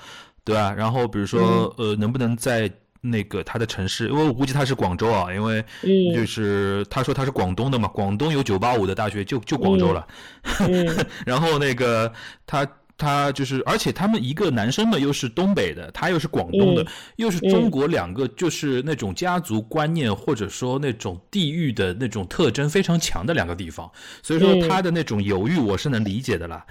[0.45, 0.73] 对吧？
[0.73, 5.65] 然后比如说呃，能不能在那个他的城市，因为我估计他是广州啊，因为
[6.15, 10.07] 就是他说他是广东的嘛，广东有九八五的大学就就广州了，
[11.27, 12.13] 然后那个
[12.47, 12.65] 他。
[13.01, 16.87] 他就是，而且他们一个男生嘛，又是东北的，他又是广东的，
[17.17, 23.91] 又是中国两个，就是那种家族观念或者说那种地域的那种特征非常强的两个地方，
[24.23, 26.65] 所以说他的那种犹豫，我是能理解的啦。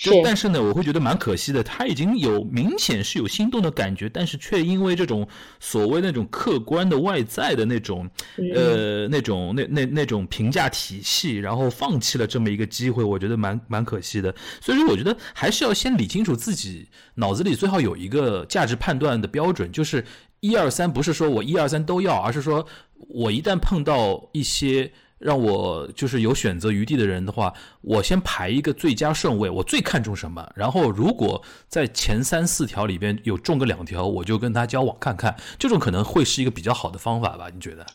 [0.00, 5.26] 就但是呢，我会觉得蛮可惜的，他已经有明显是有心动的感觉，但是却因为这种
[5.58, 8.08] 所谓那种客观的外在的那种
[8.54, 14.32] 呃那种那那那种评价体系，然后放弃了这么一个机会，我觉得蛮蛮可惜的。
[14.60, 20.04] 所以说，我觉得还是要先理清楚自己脑子里最好有一个价值判断的标准，就是
[20.38, 22.64] 一二三，不是说我一二三都要，而是说
[23.08, 24.92] 我一旦碰到一些。
[25.18, 27.52] 让我就是有选择余地的人的话，
[27.82, 30.48] 我先排一个最佳顺位，我最看重什么？
[30.54, 37.48] 然后如果在前三四条里边有中个两条，我就跟他交往看看，这种可能会是一个比较好的方法吧？
[37.52, 37.86] 你觉得？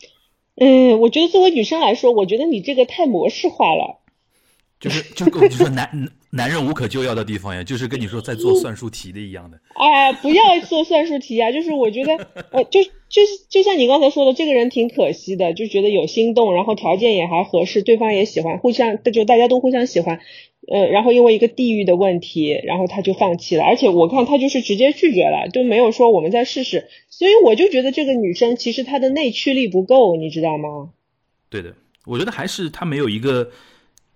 [0.56, 4.03] 嗯，我觉得作为女生来说，我觉得你这个太模式化了。
[4.80, 5.88] 就是就就说男
[6.30, 9.58] 男人无可救药的地方呀，就是跟你说在做算术题的一样的。
[9.74, 11.52] 哎，不要做算术题啊！
[11.52, 12.16] 就是我觉得，
[12.50, 20.20] 呃，就就是就像你刚才说的，这个人挺可惜的，就觉得有心动，然后条件也还合适，对方也喜欢，互相就大家都互相喜欢。
[20.66, 30.90] 呃，然后因为一个地域的问题，然后他就放弃了，而且我看他就是直接拒绝了，都没有说我们再试试，所以我就觉得这个女生其实她的内驱力不够，你知道吗？
[31.50, 31.74] 对的，
[32.06, 33.50] 我觉得还是她没有一个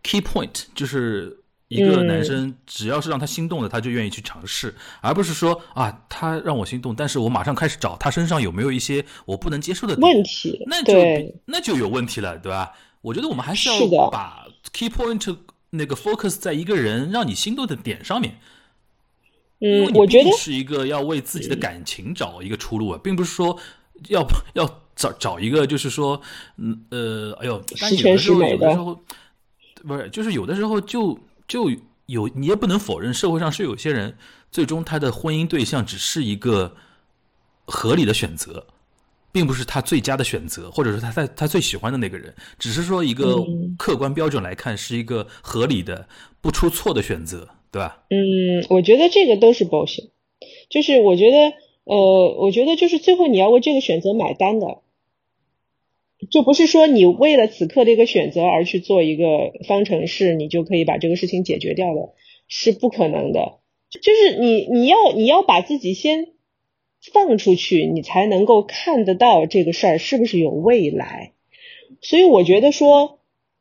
[0.09, 10.94] key point，就是一个男生只要是让他心动的，他就愿意去尝试，而不是说啊，他让我心动，但是我马上开始找他身上有没有一些我不能接受的问题，那就
[11.44, 12.73] 那就有问题了，对吧？
[13.03, 15.37] 我觉得我们还是要把 key point。
[15.71, 18.38] 那个 focus 在一个人让你心动的点上面，
[19.61, 23.55] 嗯，我觉得是一个要为自己的感情找一个出路啊，并不是说
[24.09, 26.18] 要要找找一个就是说，
[26.57, 28.99] 嗯呃，哎呦，但有的时候有的时候
[29.88, 31.70] 不是，就是有的时候就就
[32.07, 34.16] 有你也不能否认社会上是有些人
[34.51, 36.77] 最终他的婚姻对象只是一个
[37.64, 38.66] 合理的选择。
[39.31, 43.37] 并不是他最佳的选择，或者是他在他最喜欢的那个人，只是说一个
[43.77, 46.09] 客观标准来看是一个合理的、
[46.40, 48.03] 不出错的选择，对吧？
[48.09, 50.09] 嗯，我觉得这个都是 bullshit，
[50.70, 51.37] 就是我觉得，
[51.85, 54.79] 呃，我觉得就是最后你要为这个选择买单的，
[56.31, 62.12] 就不是说你为了此刻的一个选择而去做一个方程式，你就可以把这个事情解决掉的，
[62.48, 63.59] 是不可能的。
[63.90, 66.28] 就是你你要你要把自己先。
[67.12, 71.33] 放出去，你才能够看得到这个事儿是不是有未来。
[72.02, 73.20] 所以我觉得说，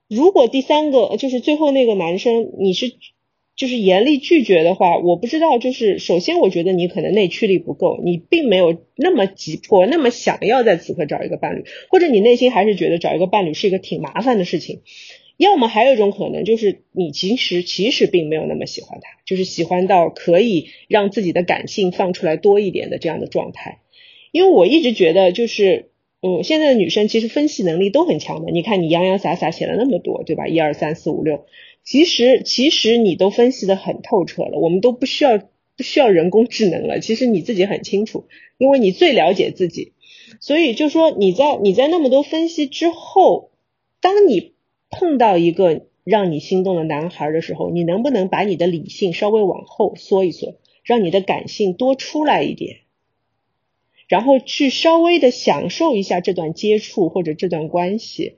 [0.09, 2.91] 如果第三个就是最后那个男生，你是
[3.57, 5.57] 就是严厉拒绝的话，我不知道。
[5.57, 14.81] 就是首先，我觉得你可能内驱力不够，你并没有那么急迫，那么想要在此刻找一个伴侣，或者你内心还是觉得找一个伴侣是一个挺麻烦的事情。
[15.37, 23.79] 要么还有一种可能，就是你其实其实并没有那么喜欢他，就是喜欢到可以让自己的感性放出来多一点的这样的状态。
[24.31, 25.89] 因为我一直觉得，就是
[26.21, 28.51] 嗯，现在的女生其实分析能力都很强的。
[28.51, 30.47] 你看你洋洋洒洒写了那么多，对吧？
[30.47, 31.45] 一二三四五六，
[31.87, 36.99] 其实其实你都分析的很透彻了，我们都不需要不需要人工智能了。
[36.99, 38.25] 其实你自己很清楚，
[38.57, 39.93] 因为你最了解自己。
[40.41, 43.51] 所以就说你在你在那么多分析之后，
[44.01, 44.55] 当你。
[44.89, 52.77] 碰到一个让你心动的男孩的时候，你能不能把你的理性稍微往后缩一缩，让你的感性多出来一点，
[54.07, 58.37] 然后去稍微的享受一下这段接触或者这段关系。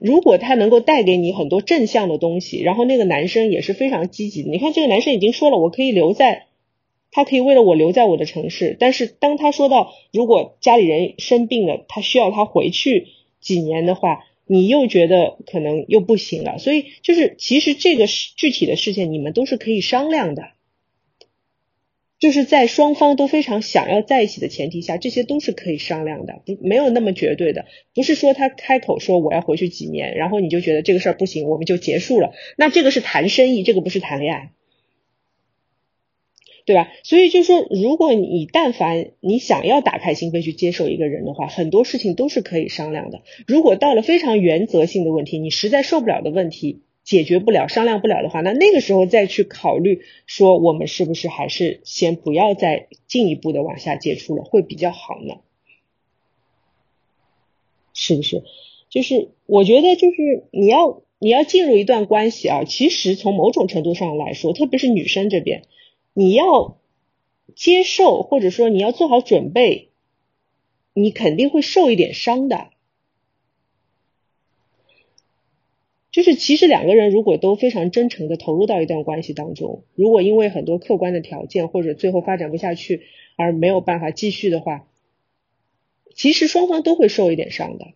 [0.00, 4.50] 如果他能够带给你很多正向的东西，然后那个男生也是非常积极的。
[4.50, 6.46] 你看这个男生已经说了，我可以留在，
[7.12, 8.76] 他可以为了我留在我的城市。
[8.80, 13.08] 但是当他说到如果家里人生病了，他需要他回去
[13.40, 14.24] 几年的话。
[14.52, 20.42] 你又觉得可能又不行了，所以就是其实这个具体的事情你们都是可以商量的，
[22.20, 34.52] 就是在双方都非常想要在一起的前提下，这些都是可以商量的，不没有那么绝对的，不是说他开口说我要回去几年，然后你就觉得这个事儿不行，我们就结束了，那这个是谈生意，这个不是谈恋爱。
[36.66, 36.92] 对吧？
[37.02, 43.22] 所以就说，如果你但凡你想要打开心扉去接受一个人的话，很多事情都是可以商量的。
[43.46, 55.36] 如果到了非常原则性的问题，你实在受不了的问题，解决不了、商量不了的话，那那个时候再去考虑说，我们是不是还是先不要再进一步的往下接触了，会比较好呢？
[57.94, 58.44] 是不是？
[58.88, 65.62] 就是我觉得，就是你要你要进入一段关系啊，其实从某种程度上来说，特别是女生这边。
[66.12, 66.78] 你要
[67.54, 69.90] 接受，或者说你要做好准备，
[70.92, 72.70] 你肯定会受一点伤的。
[76.12, 83.02] 就是其实两个人如果都非常真诚的投入到一段关系当中，如果因为很多客观的条件或者最后发展不下去
[83.36, 84.88] 而没有办法继续的话，
[86.14, 87.86] 其实双方都会受一点伤的。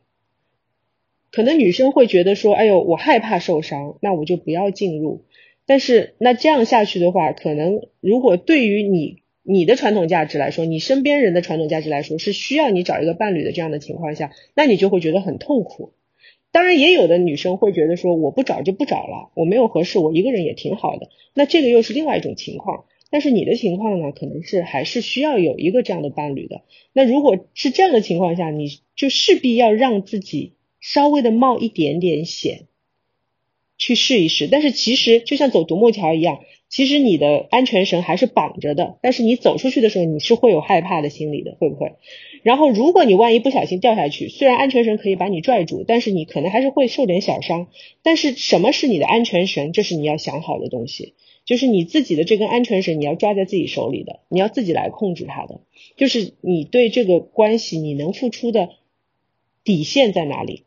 [1.33, 5.25] 可能女生会觉得说：“哎呦，我害怕受伤，那我就不要进入。”
[5.67, 15.95] 但是那这样下去的话，可能如果对于你你的传统价值来说，你身边人的传统价值来说，是需要你找一个伴侣的这样的情况下，那你就会觉得很痛苦。
[16.55, 21.09] 当然，也有的女生会觉得说，我不找就不找了，我没有合适，我一个人也挺好的。
[21.35, 22.85] 那这个又是另外一种情况。
[23.11, 26.63] 但是你的情况呢，可能是还是需要有一个这样的伴侣的。
[26.93, 32.69] 那如果是这样的情况下，你就势必要让自己稍微的冒一点点险。
[33.77, 38.99] 去试一试，但是其实就像走独木桥一样，其实你的安全绳还是绑着的。
[39.03, 41.93] 但是你走出去的时候，你是会有害怕的心理的，会不会？
[42.43, 47.69] 然后如果你万一不小心掉下去，虽然安全绳可以把你拽住，但是你可能还是会受点小伤。
[48.03, 49.73] 但是什么是你的安全绳？
[49.73, 51.15] 这是你要想好的东西，
[51.45, 55.61] 就是你自己的这根安全绳，你要抓在自己手里的，你要自己来控制它的。
[55.97, 58.69] 就是你对这个关系你能付出的
[59.65, 60.64] 底线在哪里？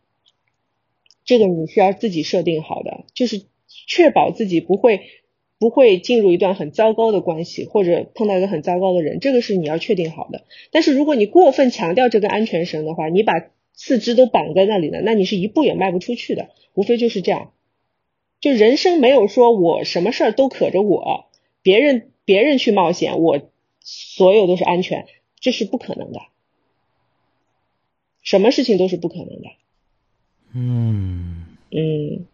[1.27, 5.01] 这个你需要自己设定好的，就是确保自己不会
[5.59, 10.45] 不会进入一段很糟糕的关系，或者碰到一个很糟糕的人，这个是你要确定好的。
[10.71, 13.33] 但是如果你过分强调这个安全绳的话，你把
[13.73, 16.49] 四肢都绑在那里了，那你是一步也迈不出去的。
[16.73, 17.51] 无非就是这样，
[18.39, 21.25] 就人生没有说我什么事儿都可着我，
[21.61, 23.51] 别人别人去冒险，我
[23.81, 25.05] 所有都是安全，
[25.41, 26.21] 这是不可能的。
[28.21, 29.49] 什么事情都是不可能的。
[30.53, 32.25] 嗯嗯，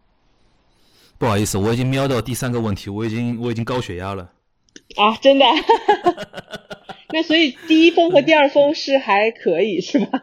[1.18, 4.30] 不好意思，我已经瞄到第三个问题，我已经我已经高血压了。
[4.96, 5.44] 啊，真的？
[7.10, 10.22] 那所以第一封和第二封是还可以是吧？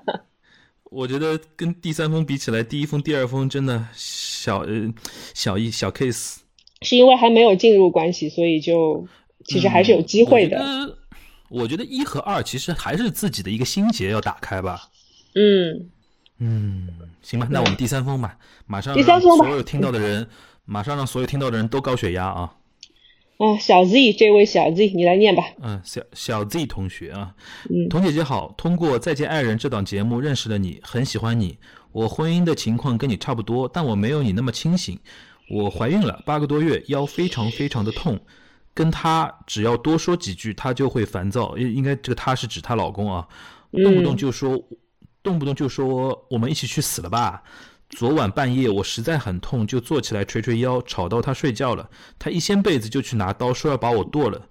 [0.86, 4.94] 我觉得跟第三封比起来，第一封、第二封真的小呃
[5.34, 6.38] 小一小 case。
[6.82, 9.08] 是因为还没有进入关系，所以就
[9.46, 10.58] 其实还是有机会的。
[10.58, 10.94] 嗯、
[11.50, 14.89] 我觉得一和二其实还是自己的一个心结要打开吧。
[15.36, 15.89] 嗯
[16.44, 16.88] 嗯，
[17.22, 18.36] 行吧，那我们第三封吧，
[18.66, 20.28] 马上第三封吧所有听到的人，
[20.66, 22.56] 马上让所有听到的人都高血压啊。
[23.38, 25.44] 啊，小 Z 这位小 Z，你来念吧。
[25.62, 27.34] 嗯，小小 Z 同学啊，
[27.70, 31.58] 嗯童姐姐好，通过《再见爱人》这档节目认识了你，很喜欢你。
[31.92, 35.00] 我婚姻的情况跟你差不多，但我没有你那么清醒。
[35.50, 38.20] 我怀孕了八个多月，腰非常非常的痛，
[38.74, 41.58] 跟他只要多说几句，他就会烦躁。
[41.58, 43.28] 应应该这个他是指她老公啊，
[43.72, 44.58] 动不动就说，
[45.24, 47.42] 动不动就说我们一起去死了吧。
[47.90, 51.90] 昨晚半夜我实在很痛，就坐起来捶捶腰，吵到他睡觉了。
[52.18, 54.42] 他一掀被子就去拿刀，说要把我剁了。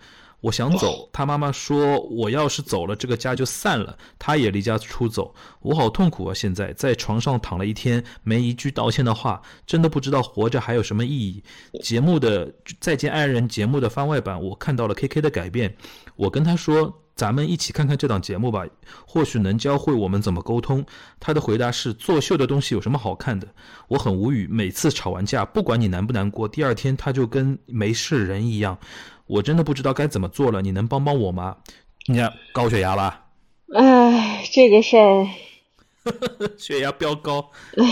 [0.42, 5.34] 我想走，他妈妈说我要是走了，这个家就散了，他也离家出走。
[5.60, 6.34] 我好痛苦啊！
[6.34, 11.42] 现在在床上躺了一天，没一句道歉的话，真的不知道活着还有什么意义。
[11.82, 12.46] 节目的
[12.78, 15.74] 《再见爱人》节目的番外版，我看到了 K K 的改变。
[16.16, 16.94] 我跟他说。
[17.20, 18.66] 咱们一起看看这档节目吧，
[19.06, 20.82] 或许能教会我们怎么沟通。
[21.18, 23.46] 他的回答是：作秀的东西有什么好看的？
[23.88, 24.48] 我很无语。
[24.50, 28.78] 每次吵完架，不管你难不难过，第二天他就跟没事人一样。
[29.26, 31.58] 我真的不知道该怎么做了，你能帮帮我吗？
[32.06, 33.26] 你看高血压吧？
[33.74, 35.28] 哎，这个事儿，
[36.56, 37.50] 血压飙高。
[37.76, 37.84] 唉，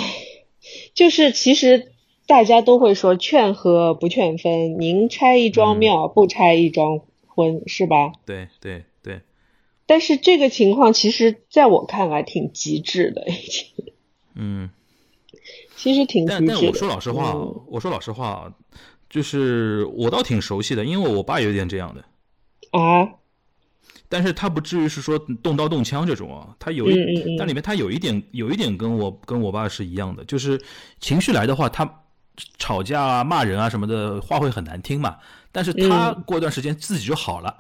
[0.95, 1.93] 就是其实
[2.27, 8.13] 大家都会说劝和不劝分，宁拆一桩庙，不拆一桩婚，是吧？
[8.25, 8.85] 对对对。
[9.89, 13.65] 但是这个情况，其实在我看来挺极致的，已经。
[14.37, 14.69] 嗯。
[15.77, 18.53] 其实挺极致但但我说老实话，嗯、我说老实话，
[19.09, 22.05] 就是我倒挺熟悉的，因为我爸有点这样的。
[22.79, 23.09] 啊。
[24.11, 30.61] 但是他不至于是说动刀动枪这种啊，他有一，嗯嗯嗯但里面他有一点，有一点跟我跟我爸是一样的，就是
[31.01, 32.03] 情绪来的话，他
[32.59, 35.17] 吵架啊、骂人啊什么的话会很难听嘛。
[35.53, 37.55] 但是他过一段时间自己就好了，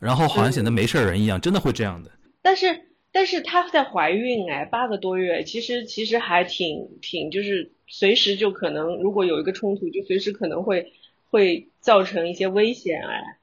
[0.00, 2.10] 然后好像显得没事人一样，真的会这样的。
[2.42, 2.66] 但是
[3.12, 10.92] 但是她在怀孕哎，八个多月，其实其实还挺挺就是随时就可能，如果有一个冲突，就随时可能会
[11.28, 13.38] 会造成一些危险哎。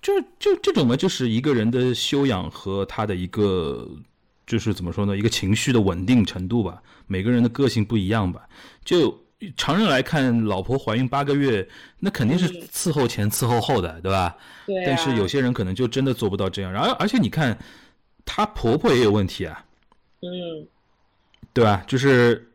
[0.00, 3.86] 就就这种嘛，就是一个人的修养和他的一个
[4.46, 6.82] 就是怎么说呢，一个情绪的稳定程度吧。
[7.06, 8.48] 每个人的个性不一样吧。
[8.84, 11.66] 就常人来看，老婆怀孕八个月，
[11.98, 14.36] 那肯定是伺候前伺候后的，对吧？
[14.66, 14.82] 对、啊。
[14.86, 16.72] 但是有些人可能就真的做不到这样。
[16.72, 17.56] 然后，而且你看，
[18.24, 19.64] 她婆婆也有问题啊。
[20.20, 20.66] 嗯。
[21.52, 21.84] 对吧？
[21.86, 22.50] 就是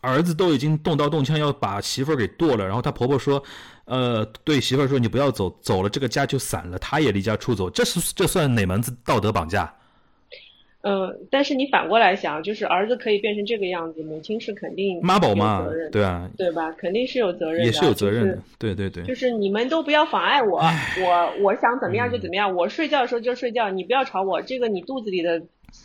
[0.00, 3.42] 儿子都已经动刀动枪要把媳妇儿给剁了，然后她婆婆说。
[3.90, 9.74] 呃，对媳妇儿说你不要走，走了这个家就散了，她也离家出走，这是这算哪门子道德绑架？
[10.88, 16.72] 嗯，但是你反过来想，就是儿子可以变成这个样子，母亲是肯定妈宝嘛，对啊，对吧？
[16.72, 20.60] 肯定是有责任的，也是有责任的，就是、对对对，就是你们都不要妨碍我，
[21.04, 25.42] 我我想怎么样就怎么样，嗯、我睡觉的时候就睡觉，你不要吵我，这个你肚子里的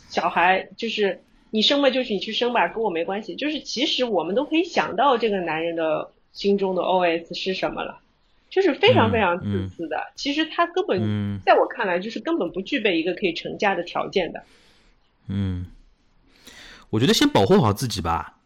[0.08, 3.34] 小孩就是你生吧，就是你去生吧，跟我没关系。
[3.34, 6.10] 就是其实我们都可以想到这个男人的。
[6.34, 8.00] 心中的 OS 是什么了？
[8.50, 9.96] 就是非常非常自私的。
[9.98, 14.42] 嗯嗯、其实他根本，嗯、在我看来，就是根本不具备一个可以成家的条件的。
[15.28, 15.66] 嗯，
[16.90, 18.38] 我觉得先保护好自己吧。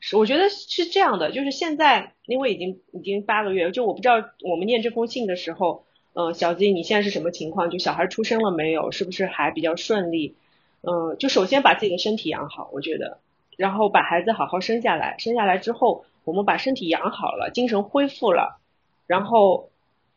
[0.00, 1.32] 是，我觉得是这样的。
[1.32, 5.84] 就是现在，因为已经已经八个月，就我不知道我们念这封信的时候，
[6.14, 7.70] 嗯、小金你现在是什么情况？
[7.70, 8.92] 就小孩出生了没有？
[8.92, 10.36] 是不是还比较顺利？
[10.82, 13.18] 嗯、就首先把自己的身体养好，我觉得，
[13.56, 16.04] 然后把孩子好好生下来，生下来之后。
[16.24, 18.58] 我们把身体养好了，精神恢复了，
[19.06, 19.68] 然后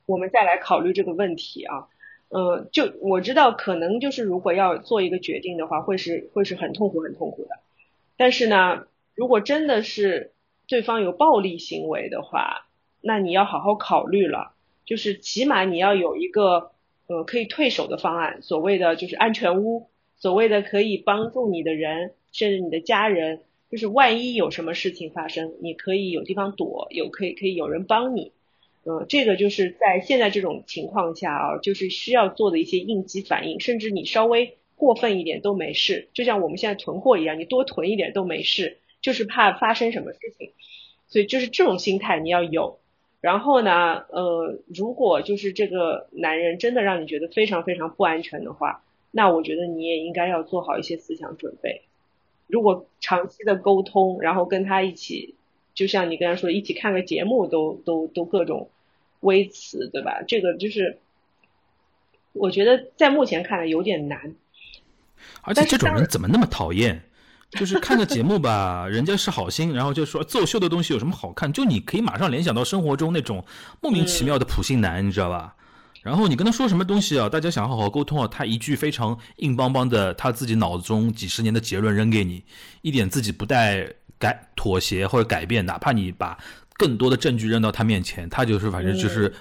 [0.06, 1.90] 我们再来考虑这个问题啊。
[2.30, 7.50] 嗯，就我知道，可能就是如果要做一个决定的话，会是会是很痛苦很痛苦的。
[8.18, 10.34] 但是呢，如果真的是
[10.68, 12.68] 对方有暴力行为的话，
[13.02, 14.54] 那你要好好考虑了。
[14.86, 16.72] 就是起码你要有一个
[17.08, 23.42] 呃可以退守的方案，所谓的就是安全屋，所谓的可以帮助你的人，甚至你的家人。
[23.70, 28.32] 就是万一有什么事情发生，你可以有地方躲，有可以可以有人帮你。
[28.90, 40.52] 嗯，这个就是在现在这种情况下啊，就是需要做的一些应急反应，甚至你稍微过分一点都没事，就像我们现在囤货一样，你多囤一点都没事，就是怕发生什么事情。
[41.10, 42.80] 所以就是这种心态你要有。
[43.20, 51.82] 然后呢，呃，如果就是这个男人真的让你觉得非常非常不安全的话，那我觉得你也应该要做好一些思想准备。
[52.48, 55.36] 如果长期的沟通，然后跟他一起，
[55.74, 58.70] 就像你刚才说，一起看个节目，都都都各种。
[59.22, 60.22] 微词对吧？
[60.28, 61.00] 这个就是，
[62.34, 64.36] 我觉得在目前看来有点难。
[65.42, 67.04] 而且这种人怎么那么讨厌？
[67.50, 71.52] 就是看个节目吧，人家是好心，然后就说作秀的东西有什么好看？
[71.52, 73.44] 就你可以马上联想到生活中那种
[73.82, 75.56] 莫名其妙的普信男，你知道吧？
[76.04, 77.30] 然后你跟他说什么东西啊？
[77.30, 82.44] 大家想好好沟通啊，他一句非常硬邦邦的他自己脑子中几十年的结论扔给你，
[82.82, 86.38] 一点自己不带改妥协或者改变，哪怕你把。
[86.78, 89.34] 更多的证据扔到他面前，他就是反正就是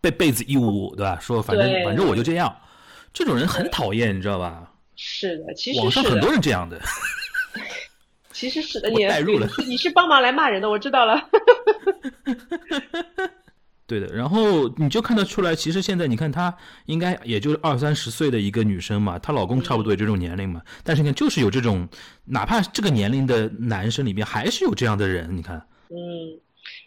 [0.00, 1.18] 被被子一捂，对吧？
[1.20, 2.56] 说反正反正我就这样，
[3.12, 4.72] 这种人很讨厌，你知道吧？
[4.96, 6.80] 是的，其实网上很多人这样的。
[8.32, 11.20] 其实是的，你代入了，你是帮忙来骂人的，我知道了。
[13.84, 16.56] 对的，然后你就看得出来，其实现在你看她
[16.86, 21.88] 应该也就是二三十岁的一个女生嘛，她老公差不多也这种年龄嘛，但是你看就是有这种，
[22.26, 25.56] 哪怕这个年龄的男生里面还是有这样的人，你看，
[25.88, 26.38] 嗯。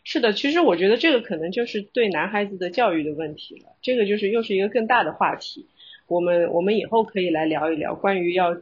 [0.03, 3.75] 是的，其实我觉得这个可能就是对男孩子的教育的问题了。
[3.81, 5.67] 这个就是又是一个更大的话题。
[6.07, 8.55] 我们我们以后可以来聊一聊关于要，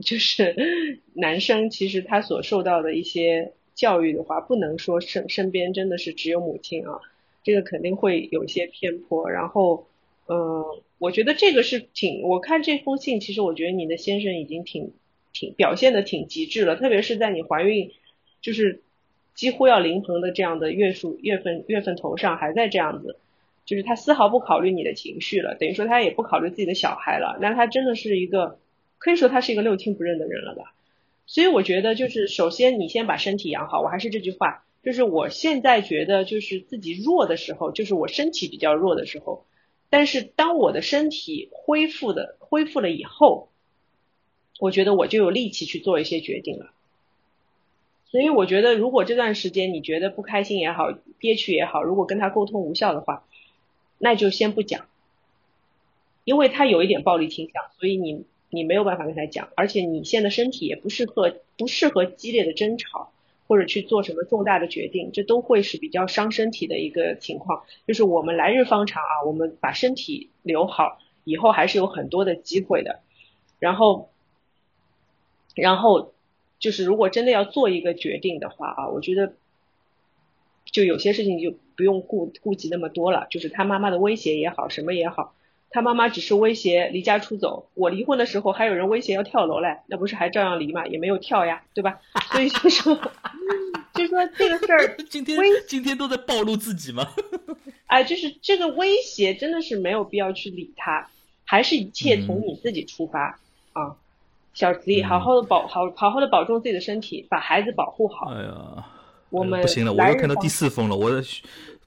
[0.00, 0.54] 就是
[1.12, 7.00] 男生其实他所受到的一些教育的话，不能说身身边真的是只有母亲啊，
[7.42, 9.28] 这个肯定会有一些偏颇。
[9.30, 9.88] 然后，
[10.28, 10.64] 嗯，
[10.98, 14.92] 我觉得这个是挺，我看这封信，其实我觉得你的先生已经挺
[15.32, 17.90] 挺表现的挺极致了，特别是在你怀孕，
[18.40, 18.80] 就是。
[19.34, 23.16] 几乎要临盆的这样的月数月份月份头上还在这样子，
[23.64, 28.58] 就是他丝毫不考虑你的情绪了，等于说他也不考虑自己的小孩了，那他真的是一个
[28.98, 30.74] 可以说他是一个六亲不认的人了吧？
[31.26, 39.46] 所以我觉得就是首先你先把身体养好，我还是这句话，就是我现在觉得就是自己弱的时候，就是我身体比较弱的时候，
[39.88, 43.48] 但是当我的身体恢复的恢复了以后，
[44.60, 46.70] 我觉得我就有力气去做一些决定了。
[48.14, 53.24] 所以我觉得，如果这段时间你觉得不开心也好，憋屈也好，如果跟他沟通无效的话，
[53.98, 54.86] 那就先不讲，
[56.22, 63.10] 因为他有一点暴力倾向，所以你你没有办法跟他讲，而且你现在身体也不适合不适合激烈的争吵
[63.48, 67.64] 或者去做什么重大的决定，这都会是比较伤身体的一个情况。
[67.88, 73.00] 就是我们来日方长啊，我们把身体留好，以后还是有很多的机会的。
[73.58, 74.08] 然后，
[75.56, 76.13] 然后。
[76.64, 79.34] 就是如果真的要做一个决定的话啊，我觉得
[80.64, 83.26] 就有些事情就不用顾顾及那么多了。
[83.28, 85.34] 就是他妈妈的威胁也好，什么也好，
[85.68, 87.68] 他妈妈只是威胁离家出走。
[87.74, 92.00] 我离婚的时候还有人威胁要跳楼嘞，那不是还照样离嘛，也没有跳呀，对吧？
[92.32, 92.98] 所以就说，
[93.92, 95.38] 就说这个事儿， 今天
[95.68, 97.06] 今天都在暴露自己吗？
[97.88, 101.10] 哎，就是这个威胁真的是没有必要去理他，
[101.44, 103.38] 还是一切从你自己出发
[103.74, 103.96] 啊。
[104.54, 108.30] 小吉，好好的保好好好的保重自己的身体，把孩子保护好。
[108.32, 108.86] 哎呀，
[109.30, 111.22] 我们不行了，我又看到第四封了，我的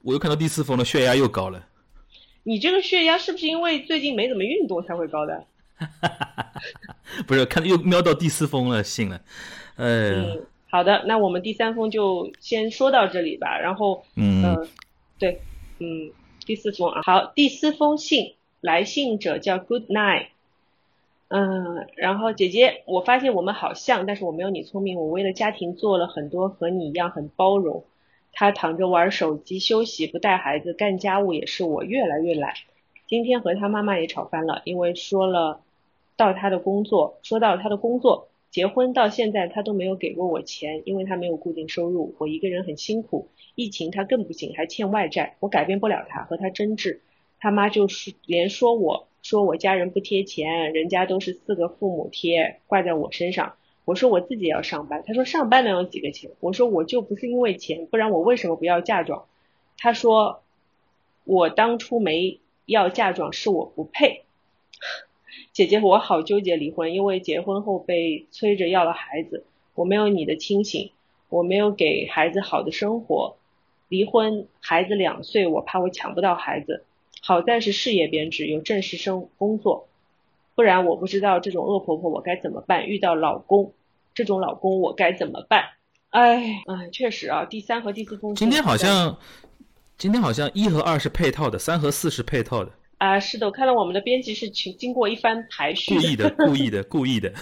[0.02, 1.64] 我又看到第四封了，血压又高了。
[2.44, 5.44] 你这个血压是不是因为最近没怎么运动才会高的？
[7.26, 9.20] 不是，看又瞄到第四封了，信了。
[9.76, 13.58] 嗯，好的，那我们第三封就先说到这里吧。
[13.58, 14.68] 然后，嗯，
[15.18, 15.40] 对，
[15.78, 16.10] 嗯，
[16.44, 20.28] 第四封啊，好，第四封信，来信者叫 Good Night。
[21.28, 24.98] 嗯，然后姐姐，我发现我们好像，但是我没有你聪明。
[24.98, 27.84] 我为了家庭做了很多和你一样很包容。
[28.32, 32.54] 他躺着玩手机休息，不带孩子，干家务也是我越来越懒。
[33.06, 35.60] 今天和他妈妈也吵翻了，因为说了
[36.16, 43.28] 到他的工作，说到他的工作，结婚到现在他都没有给过我钱，因为他没有固定收入，我一个人很辛苦。
[43.54, 47.02] 疫情他更不行，还欠外债，我改变不了他，和他争执。
[47.38, 49.07] 他妈就是连说我。
[49.22, 53.54] 说我家人不贴钱，人家都是四个父母贴，挂在我身上。
[53.84, 56.30] 我说我自己要上班，他说上班能有几个钱？
[56.40, 59.24] 我说我就不是因为钱，不然我为什么不要嫁妆？
[59.78, 60.42] 他说
[61.24, 64.24] 我当初没要嫁妆是我不配。
[65.52, 69.44] 姐姐，我好纠结离婚，因为结婚后被催着要了孩子，
[69.74, 70.92] 我没有你的清醒，
[71.28, 73.36] 我没有给孩子好的生活。
[73.88, 76.84] 离婚，孩子两岁，我怕我抢不到孩子。
[77.22, 79.88] 好在是事业编制，有正式生工作，
[80.54, 82.86] 不然我不知道这种恶婆婆我该怎么办。
[82.86, 83.72] 遇到老公，
[84.14, 85.64] 这种老公我该怎么办？
[86.10, 89.18] 哎哎，确实啊，第三和第四封今天好像，
[89.98, 92.72] 今天好像一和二是配套的，三和四是配套的。
[92.96, 97.32] 啊，是的，我看到我们的编辑是经经过一番排序，故意的，故意的，故意的。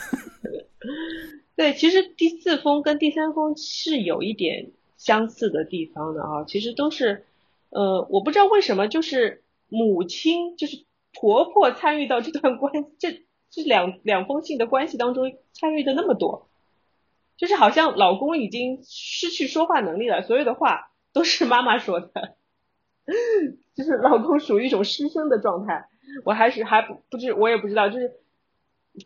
[1.57, 7.25] 对，其实第四封跟第三封是有一点相似的地方的啊，其实都是，
[7.71, 16.49] 呃，我不知道为什么，就是母亲，就是婆婆参与到这段关这 这两两封信的关系当中参与的那么多，
[17.37, 22.37] 就是好像老公已经失去说话能力了，所有的话都是妈妈说的，
[23.75, 25.89] 就是老公属于一种失声的状态，
[26.25, 28.21] 我还是还不不知我也不知道，就是。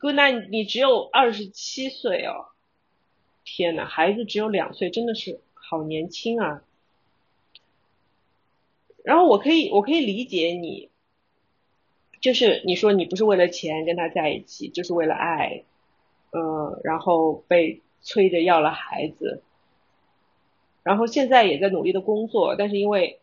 [0.00, 2.54] 姑娘，你只有二十七岁哦，
[3.42, 6.62] 天呐，孩子只有两岁，真的是好年轻啊。
[9.04, 10.88] 然后我可以，我可以理解你，
[12.20, 15.64] 就是你说你不是为了钱跟他在一起，就是为了爱，
[16.32, 19.42] 嗯，然后被催着要了孩子，
[20.82, 23.18] 然后现在也在努力的工作，但是因为。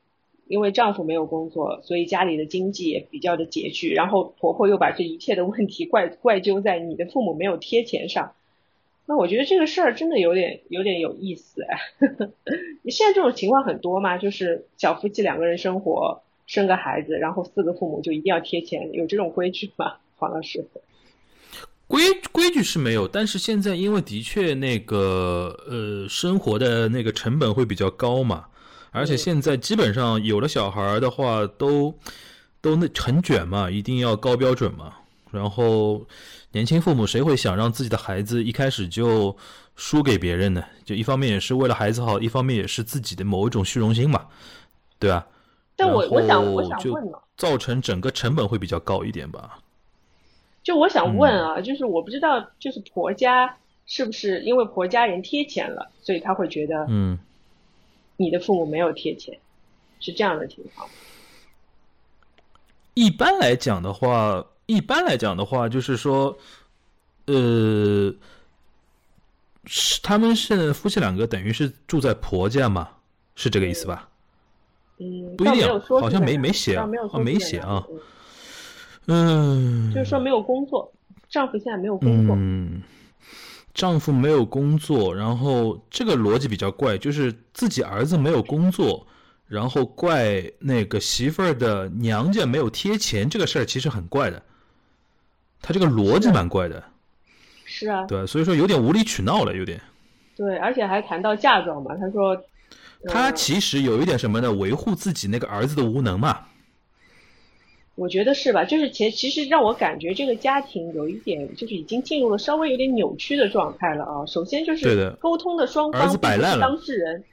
[0.50, 3.94] 因为丈夫没有工作，所以家里的经济也比较的拮据。
[3.94, 8.34] 然后婆婆又把这一切的问题怪怪揪在你的父母没有贴钱上。
[9.10, 11.80] 那我觉得这个事儿真的有点有点有意思哎。
[12.84, 14.18] 你 现在这种情况很多嘛？
[14.18, 19.94] 就是小夫妻两个人生活，生个孩子，然后四个父母就一定要贴钱，有这种规矩吗？
[20.18, 20.66] 黄老师？
[21.88, 22.02] 规
[22.34, 28.48] 规矩是没有，但是现在因为的确那个呃生活的那个成本会比较高嘛。
[28.92, 31.94] 而且现在基本上有了小孩的话，都
[32.60, 34.96] 都那很卷嘛，一定要高标准嘛。
[35.32, 36.06] 然后
[36.52, 39.36] 年轻父母谁会想让自己的孩子一开始就
[39.76, 40.64] 输给别人呢？
[40.86, 44.28] 就一方面也是为了孩子好，一方面也是自己的某一种虚荣心嘛，
[45.00, 45.28] 对吧？
[45.76, 49.60] 但我我想我想问了，造成整个成本会比较高一点吧？
[50.64, 57.18] 就我想问啊，就是我不知道，就是婆家是不是因为婆家人贴钱了，所以他会觉得嗯。
[58.20, 59.38] 你的父母没有贴钱，
[60.00, 60.90] 是这样的情况。
[62.96, 66.38] 一般来讲的话，一般来讲的话，就是说，
[67.26, 68.14] 呃，
[69.66, 72.88] 是他们是夫妻两个，等于是住在婆家嘛，
[73.36, 74.08] 是这个意思吧？
[75.00, 76.88] 嗯，不一定，好像没没写啊，
[77.20, 77.84] 没写啊。
[79.08, 80.94] 嗯，就是说没有工作，
[81.28, 82.36] 丈夫现在没有工作。
[82.38, 82.84] 嗯。
[83.74, 89.06] 丈夫没有工作，然后这个逻辑比较怪，就是自己儿子没有工作，
[89.46, 94.42] 然后怪那个媳妇儿的娘家没有贴钱，这个事儿其实很怪的，
[95.62, 96.84] 他这个逻辑蛮怪的。
[97.66, 98.06] 是啊。
[98.06, 99.82] 对，所以说有点无理取闹了，有点。
[100.36, 102.42] 对，而且还谈到嫁妆嘛，他说。
[103.06, 104.52] 他其实有一点什么呢？
[104.52, 106.46] 维护自己那个儿子的无能嘛。
[107.94, 108.66] 我觉得是吧？
[108.66, 114.26] 就是其其实让我感觉这个家庭有一点，就是已经进入了稍微有点扭曲的状态了啊。
[114.26, 117.24] 首先就是沟通的双方摆烂了，当事人。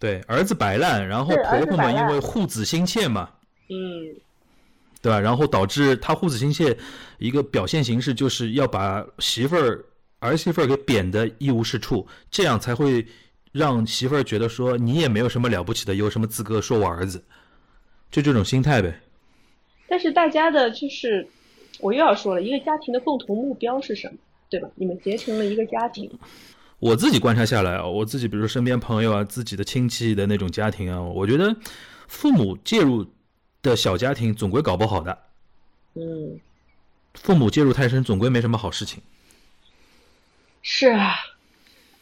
[0.00, 3.30] 对，儿子摆烂，然后婆婆们因为护子心切嘛，
[3.68, 4.14] 嗯，
[5.02, 5.20] 对吧？
[5.20, 6.76] 然后导致他护子心切，
[7.18, 9.84] 一个表现形式就是要把媳妇儿
[10.18, 13.06] 儿媳妇儿给贬得一无是处，这样才会
[13.52, 17.22] 让媳妇儿觉得说你也没有什么了不起的，有什么资格说我儿子？
[18.10, 19.00] 就这种心态呗。
[19.88, 21.26] 但是大家的就是，
[21.80, 24.18] 我又要说了一个家庭的共同目标是什么，
[24.50, 24.68] 对吧？
[24.74, 26.10] 你们结成了一个家庭。
[26.78, 31.54] 我自己观察下来啊，我自己比如说身边朋友啊，自己的亲戚的那种家庭啊，我觉得
[32.08, 33.06] 父母介入
[33.66, 35.18] 的小家庭总归搞不好的。
[35.94, 36.40] 嗯。
[37.12, 39.02] 父母介入太深，总归没什么好事情。
[40.62, 41.16] 是啊，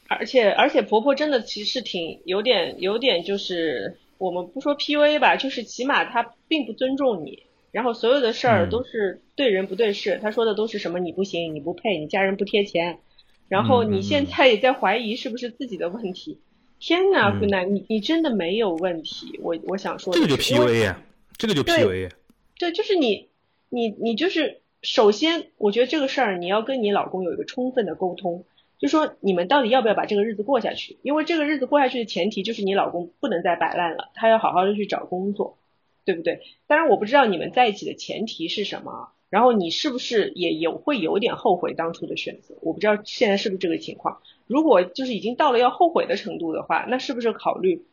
[0.09, 3.99] 而且而且婆婆真的其实挺有点有点就是。
[4.17, 7.43] 我们不说 PUA 吧，就是起码她并不尊重你，
[7.73, 13.01] 然后所有的事儿都是对人不对事，她说的都是什么你不行，你不配，你家人不贴钱，
[13.49, 16.39] 然后你现在也在怀疑是不是自己的问题。
[16.79, 19.39] 天呐，姑娘，你你真的没有问题。
[19.43, 21.03] 我我想说，这个就 PUA 呀，
[21.37, 22.11] 这个就 PUA。
[22.59, 23.29] 对，就是你
[23.69, 28.45] 你你就是首先，我觉得这个事儿你要跟你老公有一个充分的沟通。
[28.77, 30.99] 就说你们到底要不要把这个日子过下去？
[31.03, 35.57] 因为这个日子过下去的前提就是你老公不能再摆烂了，他要好好的去找工作，
[36.05, 36.43] 对不对？
[36.67, 42.57] 当然我不知道你们在一起的前提是什么，然后你是不是也有会有点后悔当初的选择？
[42.61, 44.21] 我不知道现在是不是这个情况。
[44.47, 47.87] 如果就是已经到了要后悔的程度的话，那是不是考虑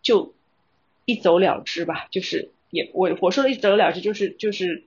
[0.00, 0.34] 就
[1.04, 2.08] 一走了之吧？
[2.10, 4.82] 就是也我我说的一走了之就是就是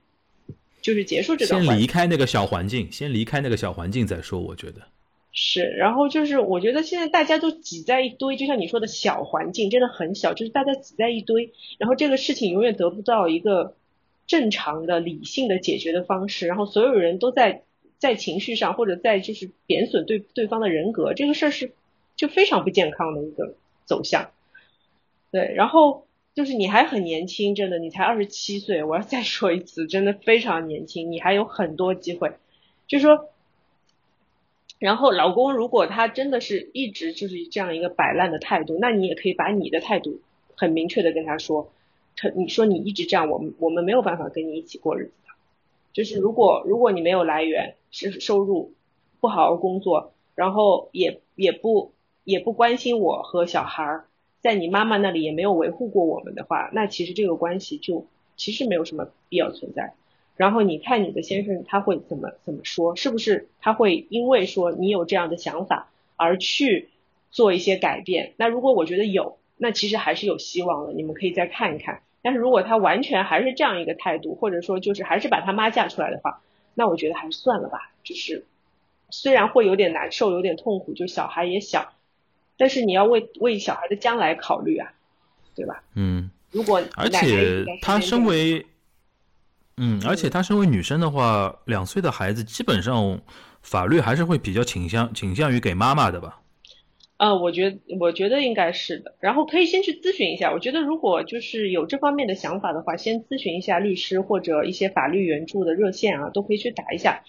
[0.82, 1.64] 就是结束这段。
[1.64, 4.40] 先离开那个小环境，先离开那个小环境再说。
[4.40, 4.82] 我觉得。
[5.38, 13.76] 是，然后就是我觉得现在大家都挤在一堆，就像你说的小环境，真的很小，就是大家挤在一堆，然后这个事情永远得不到一个
[14.26, 17.62] 正常的、理性的解决的方式，然后所有人都在
[17.98, 21.72] 在情绪上或者在就是贬损对对方的人格，这个事儿是
[22.16, 24.30] 就非常不健康的一个走向。
[25.30, 26.05] 对，然后
[26.36, 32.34] 就是你还很年轻，真的，你才二十七岁，我要再说一次，真的非常年轻，你还有很多机会。
[32.86, 33.30] 就说，
[34.78, 40.20] 然后老公如果他真的是一直就是这样一个摆烂的态度，那你也可以把你的态度
[40.54, 41.72] 很明确的跟他说，
[42.16, 45.32] 他你说你一直这样，我们我们没有办法跟你一起过日子的。
[45.94, 48.74] 就是如果如果你没有来源是收入，
[49.20, 51.92] 不好好工作，然后也也不
[52.24, 54.04] 也不关心我和小孩儿，
[54.46, 59.94] 在你妈妈那里也没有维护过我们的话，那其实这个关系就其实没有什么必要存在。
[60.36, 62.94] 然后你看你的先生他会怎么怎么说？
[62.94, 66.90] 是不是他会因为说你有这样的想法而去
[67.32, 68.34] 做一些改变？
[68.36, 72.02] 那如果我觉得有，那其实还是有希望的，你们可以再看一看。
[72.22, 76.40] 但是如果他完全还是这样一个态度，或者说就是还是把他妈嫁出来的话，
[76.74, 77.90] 那我觉得还是算了吧。
[78.04, 78.44] 就是
[79.10, 81.92] 虽然会有点难受，有点痛苦，就小孩也小，
[82.56, 84.92] 但是你要为为小孩的将来考虑啊，
[85.54, 85.82] 对吧？
[85.94, 86.30] 嗯。
[86.50, 88.66] 如果而且他身为。
[89.78, 93.20] 嗯，而且她身为女生的话，两岁的孩子基本上
[93.60, 96.40] 法律还是会比较倾向倾向于给妈妈的吧？
[97.18, 99.14] 呃，我觉得我觉得应该是的。
[99.20, 100.50] 然后可以先去咨询一下。
[100.50, 107.22] 我觉得如果就是有这方面的想法的话，先咨询一下律师或者一些法律援助的热线啊，都可以去打一下，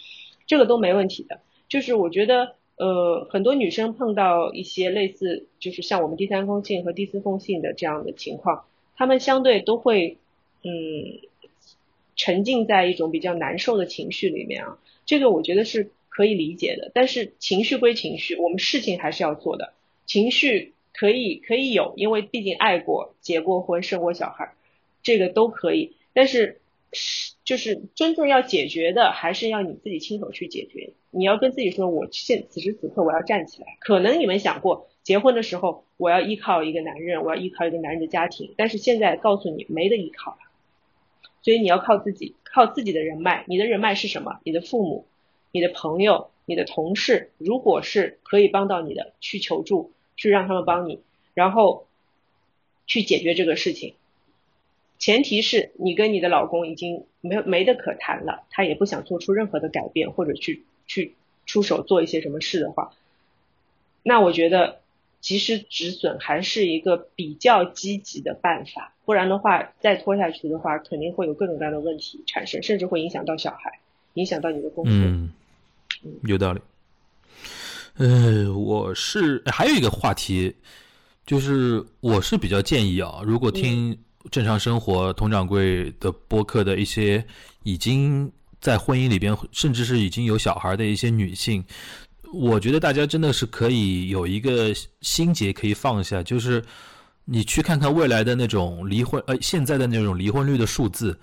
[0.45, 1.41] 这个都没问题的。
[1.67, 8.65] 就是我觉得呃，很多女生碰到一些类似就是像我们第三封信和第四封信的这样的情况，
[8.95, 10.17] 她们相对都会
[10.63, 11.19] 嗯。
[12.19, 16.89] 沉浸在一种比较难受的情绪里面啊，这个我觉得是可以理解的。
[16.95, 19.73] 但是情绪归情绪，我们事情还是要做的。
[20.07, 24.55] 情绪可以可以有，因为毕竟爱过、结过婚、生过小孩，
[25.03, 25.93] 这个都可以。
[26.15, 26.59] 但是
[26.91, 30.93] 是就是真正要解决的，还是要你自己亲手去解决。
[31.17, 33.77] 你要跟自己说，我现此时此刻我要站起来。
[33.79, 40.37] 可能你们想过，结婚的时候我要依靠一个男人，我要依靠一个男人的家庭，但是现在告诉你没得依靠了。
[41.41, 43.45] 所以你要靠自己，靠自己的人脉。
[43.47, 44.39] 你的人脉是什么？
[44.43, 45.05] 你的父母、
[45.51, 50.99] 你的朋友、你的同事，如果是可以帮到你的，去求助，去让他们帮你，
[51.33, 51.87] 然后
[52.85, 53.95] 去解决这个事情。
[54.99, 61.15] 前提是你跟你的老公已经没没得可谈了，他也不想做出任何的改变，或者去去
[61.45, 62.93] 出手做一些什么事的话，
[64.03, 64.79] 那我觉得。
[65.19, 73.79] 及时止损还是一个比较积极的办法，不然的话，再拖下去的话，肯定会有各种各样的问题产生，甚至会影响到小孩，
[74.13, 74.93] 影响到你的工作。
[74.93, 75.33] 嗯，
[76.23, 76.61] 有道理。
[77.95, 80.55] 呃，我是还有一个话题，
[81.25, 83.97] 就是我是比较建议啊，如果听
[84.29, 87.25] 正常生活佟掌柜的播客的一些
[87.63, 88.31] 已经
[88.67, 91.63] 在婚姻里边，甚至是已经有小孩的一些女性。
[92.33, 96.61] 我觉得大家真的是可以有一个心结可以放下，就是
[97.23, 101.17] 你去看看未来的那种离婚，呃，现在的那种离婚率的数字，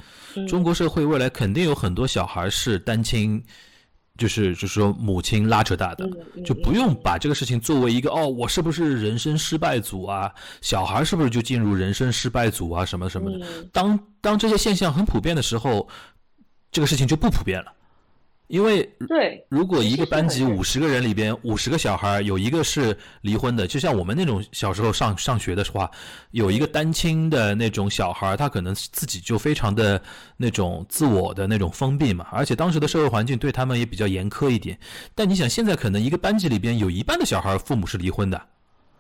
[0.49, 3.45] 中国社会未来肯定有很多小孩是单亲，
[4.16, 6.09] 就是就是说母亲拉扯大的，
[6.47, 10.32] 就不用把这个事情作为一个哦，我是不是人生失败组啊？
[10.62, 12.86] 小孩是不是就进入人生失败组啊？
[12.86, 13.47] 什么什么的？
[13.70, 15.86] 当当这些现象很普遍的时候，
[16.75, 17.72] 这个事情就不普遍了。
[18.49, 25.91] 因为对，如果一个班级五十个人里边五十个小孩有一个是离婚的，就像我们那种小时候上上学的话，
[26.33, 30.01] 有一个单亲的那种小孩，他可能自己就非常的
[30.37, 34.79] 那种自我的那种封闭嘛，而且当时的社会环境对他们也比较严苛一点。
[35.14, 38.39] 但你想，现在可能一个班级里边有一半的小孩父母是离婚的，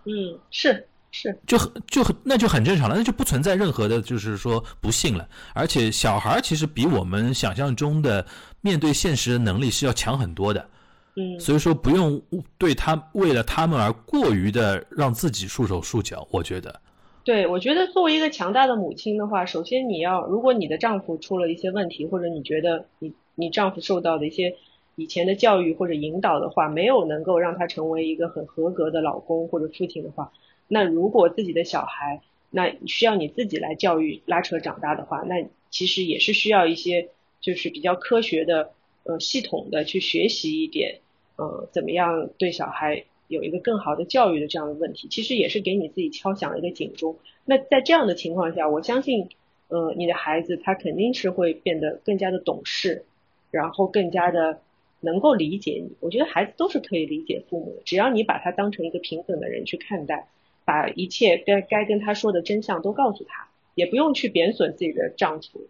[0.04, 0.88] 嗯，是。
[1.16, 5.28] 是，就很就很那就很正常了，那就不存在任何的，就是说不幸了。
[5.54, 8.26] 而且小孩其实比我们想象中的
[8.60, 10.68] 面对现实的能力是要强很多的，
[11.14, 12.20] 嗯，所以说不用
[12.58, 16.26] 对他为了他们而过于的让自己束手束脚。
[16.32, 16.80] 我觉得，
[17.22, 24.56] 对，我觉得作为一个强大的母亲的话，首先你要，如果你的丈夫出了一些问题，或者你觉得你你丈夫受到的一些
[24.96, 30.32] 以前的教育或者引导的话，没有能够让他成为一个很合格的老公或者父亲的话。
[30.68, 37.08] 那如果自己的小孩，那需要你自己来教育拉扯长大的话，那其实也是需要一些
[37.40, 41.00] 就是比较科学的呃系统的去学习一点
[41.36, 47.16] 呃怎么样对小孩有一个更好的教育的这样的问题，其实也是给你自己敲响了一个警钟。
[47.44, 49.28] 那在这样的情况下，我相信
[49.68, 53.04] 呃你的孩子他肯定是会变得更加的懂事，
[53.50, 54.60] 然后更加的
[55.00, 55.96] 能够理解你。
[56.00, 60.28] 我觉得孩子都是可以理解父母的，只要你把他当成一个平等的人去看待。
[60.64, 65.66] 把一切该该跟他说的真相都告诉他，也不用去贬损自己的丈夫、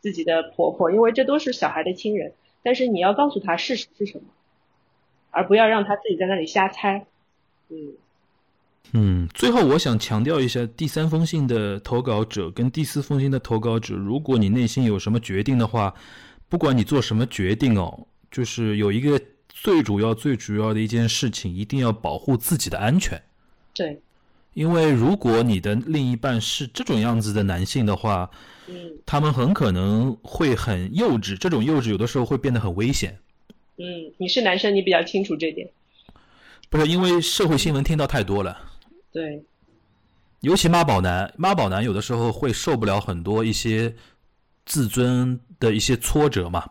[0.00, 2.32] 自己的婆婆，因为这都是小孩的亲人。
[2.62, 4.24] 但是你要告诉他事实是什么，
[5.30, 7.06] 而不要让他自己在那里瞎猜。
[7.68, 7.92] 嗯
[8.92, 15.94] 嗯，最后我想强调一下，第三封信的投稿者跟第四封信的投稿者，如果你内心有什么决定的话，
[16.48, 23.20] 不管你做什么决定哦，就是有一个最主要、最主要的一件事情，一定要保护自己的安全。
[23.76, 24.00] 对，
[24.54, 28.30] 因为如果你的另一半是这种样子的男性的话，
[28.68, 28.74] 嗯
[29.04, 33.18] 他们很可能会很幼稚，这种幼稚有的时候会变得很危险。
[33.76, 33.84] 嗯，
[34.16, 35.68] 你是男生，你比较清楚这点。
[36.68, 38.58] 不是因为社会新闻听到太多了，
[39.12, 39.44] 对，
[40.40, 43.94] 尤其妈宝男，妈宝男有的时候会受不了很多一些
[44.64, 46.68] 自尊的一些挫折嘛，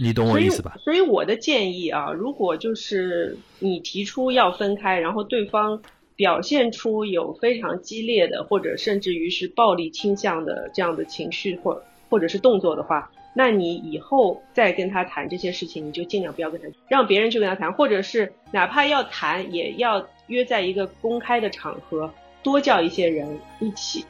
[0.00, 0.76] 你懂我意思吧？
[0.82, 5.80] 所以我的建议啊，如果就是你提出要分开，然后对方
[6.16, 22.12] 表现出有非常激烈的，或者甚至于是暴力倾向的这样的情绪或或者是动作的话，那你以后再跟他谈这些事情，你就尽量不要跟他，让别人去跟他谈，或者是哪怕要谈，也要约在一个公开的场合，
[22.42, 24.04] 多叫一些人一起。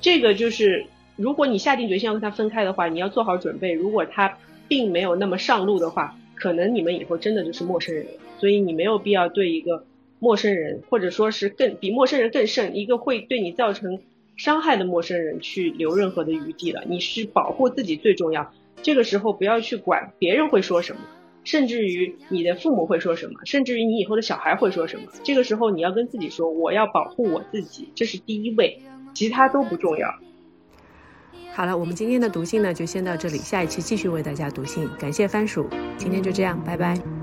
[0.00, 0.86] 这个就是，
[1.16, 3.72] 如果你下定决心要跟他分开的话，你要做好准备。
[3.72, 4.38] 如果他
[4.68, 8.10] 并没有那么上路的话，可能你们以后真的就是陌生人了。
[8.38, 9.84] 所以你没有必要对一个
[10.18, 14.00] 陌生人，或者说是更比陌生人更甚，一个会对你造成
[14.36, 16.84] 伤害的陌生人去留任何的余地了。
[16.88, 18.52] 你是保护自己最重要。
[18.82, 21.00] 这个时候不要去管别人会说什么，
[21.44, 25.06] 甚至于你的父母会说什么，甚至于你以后的小孩会说什么。
[25.22, 28.80] 这个时候你要跟自己说，我要保护我自己，这是第一位，
[29.14, 30.08] 其他都不重要。
[31.52, 34.88] 好了，我们今天的读信呢就先到这里，下一期继续为大家读信。
[34.98, 37.13] 感谢番薯，今天就这样，拜拜。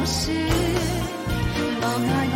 [0.00, 0.30] 再受
[1.82, 2.29] 損。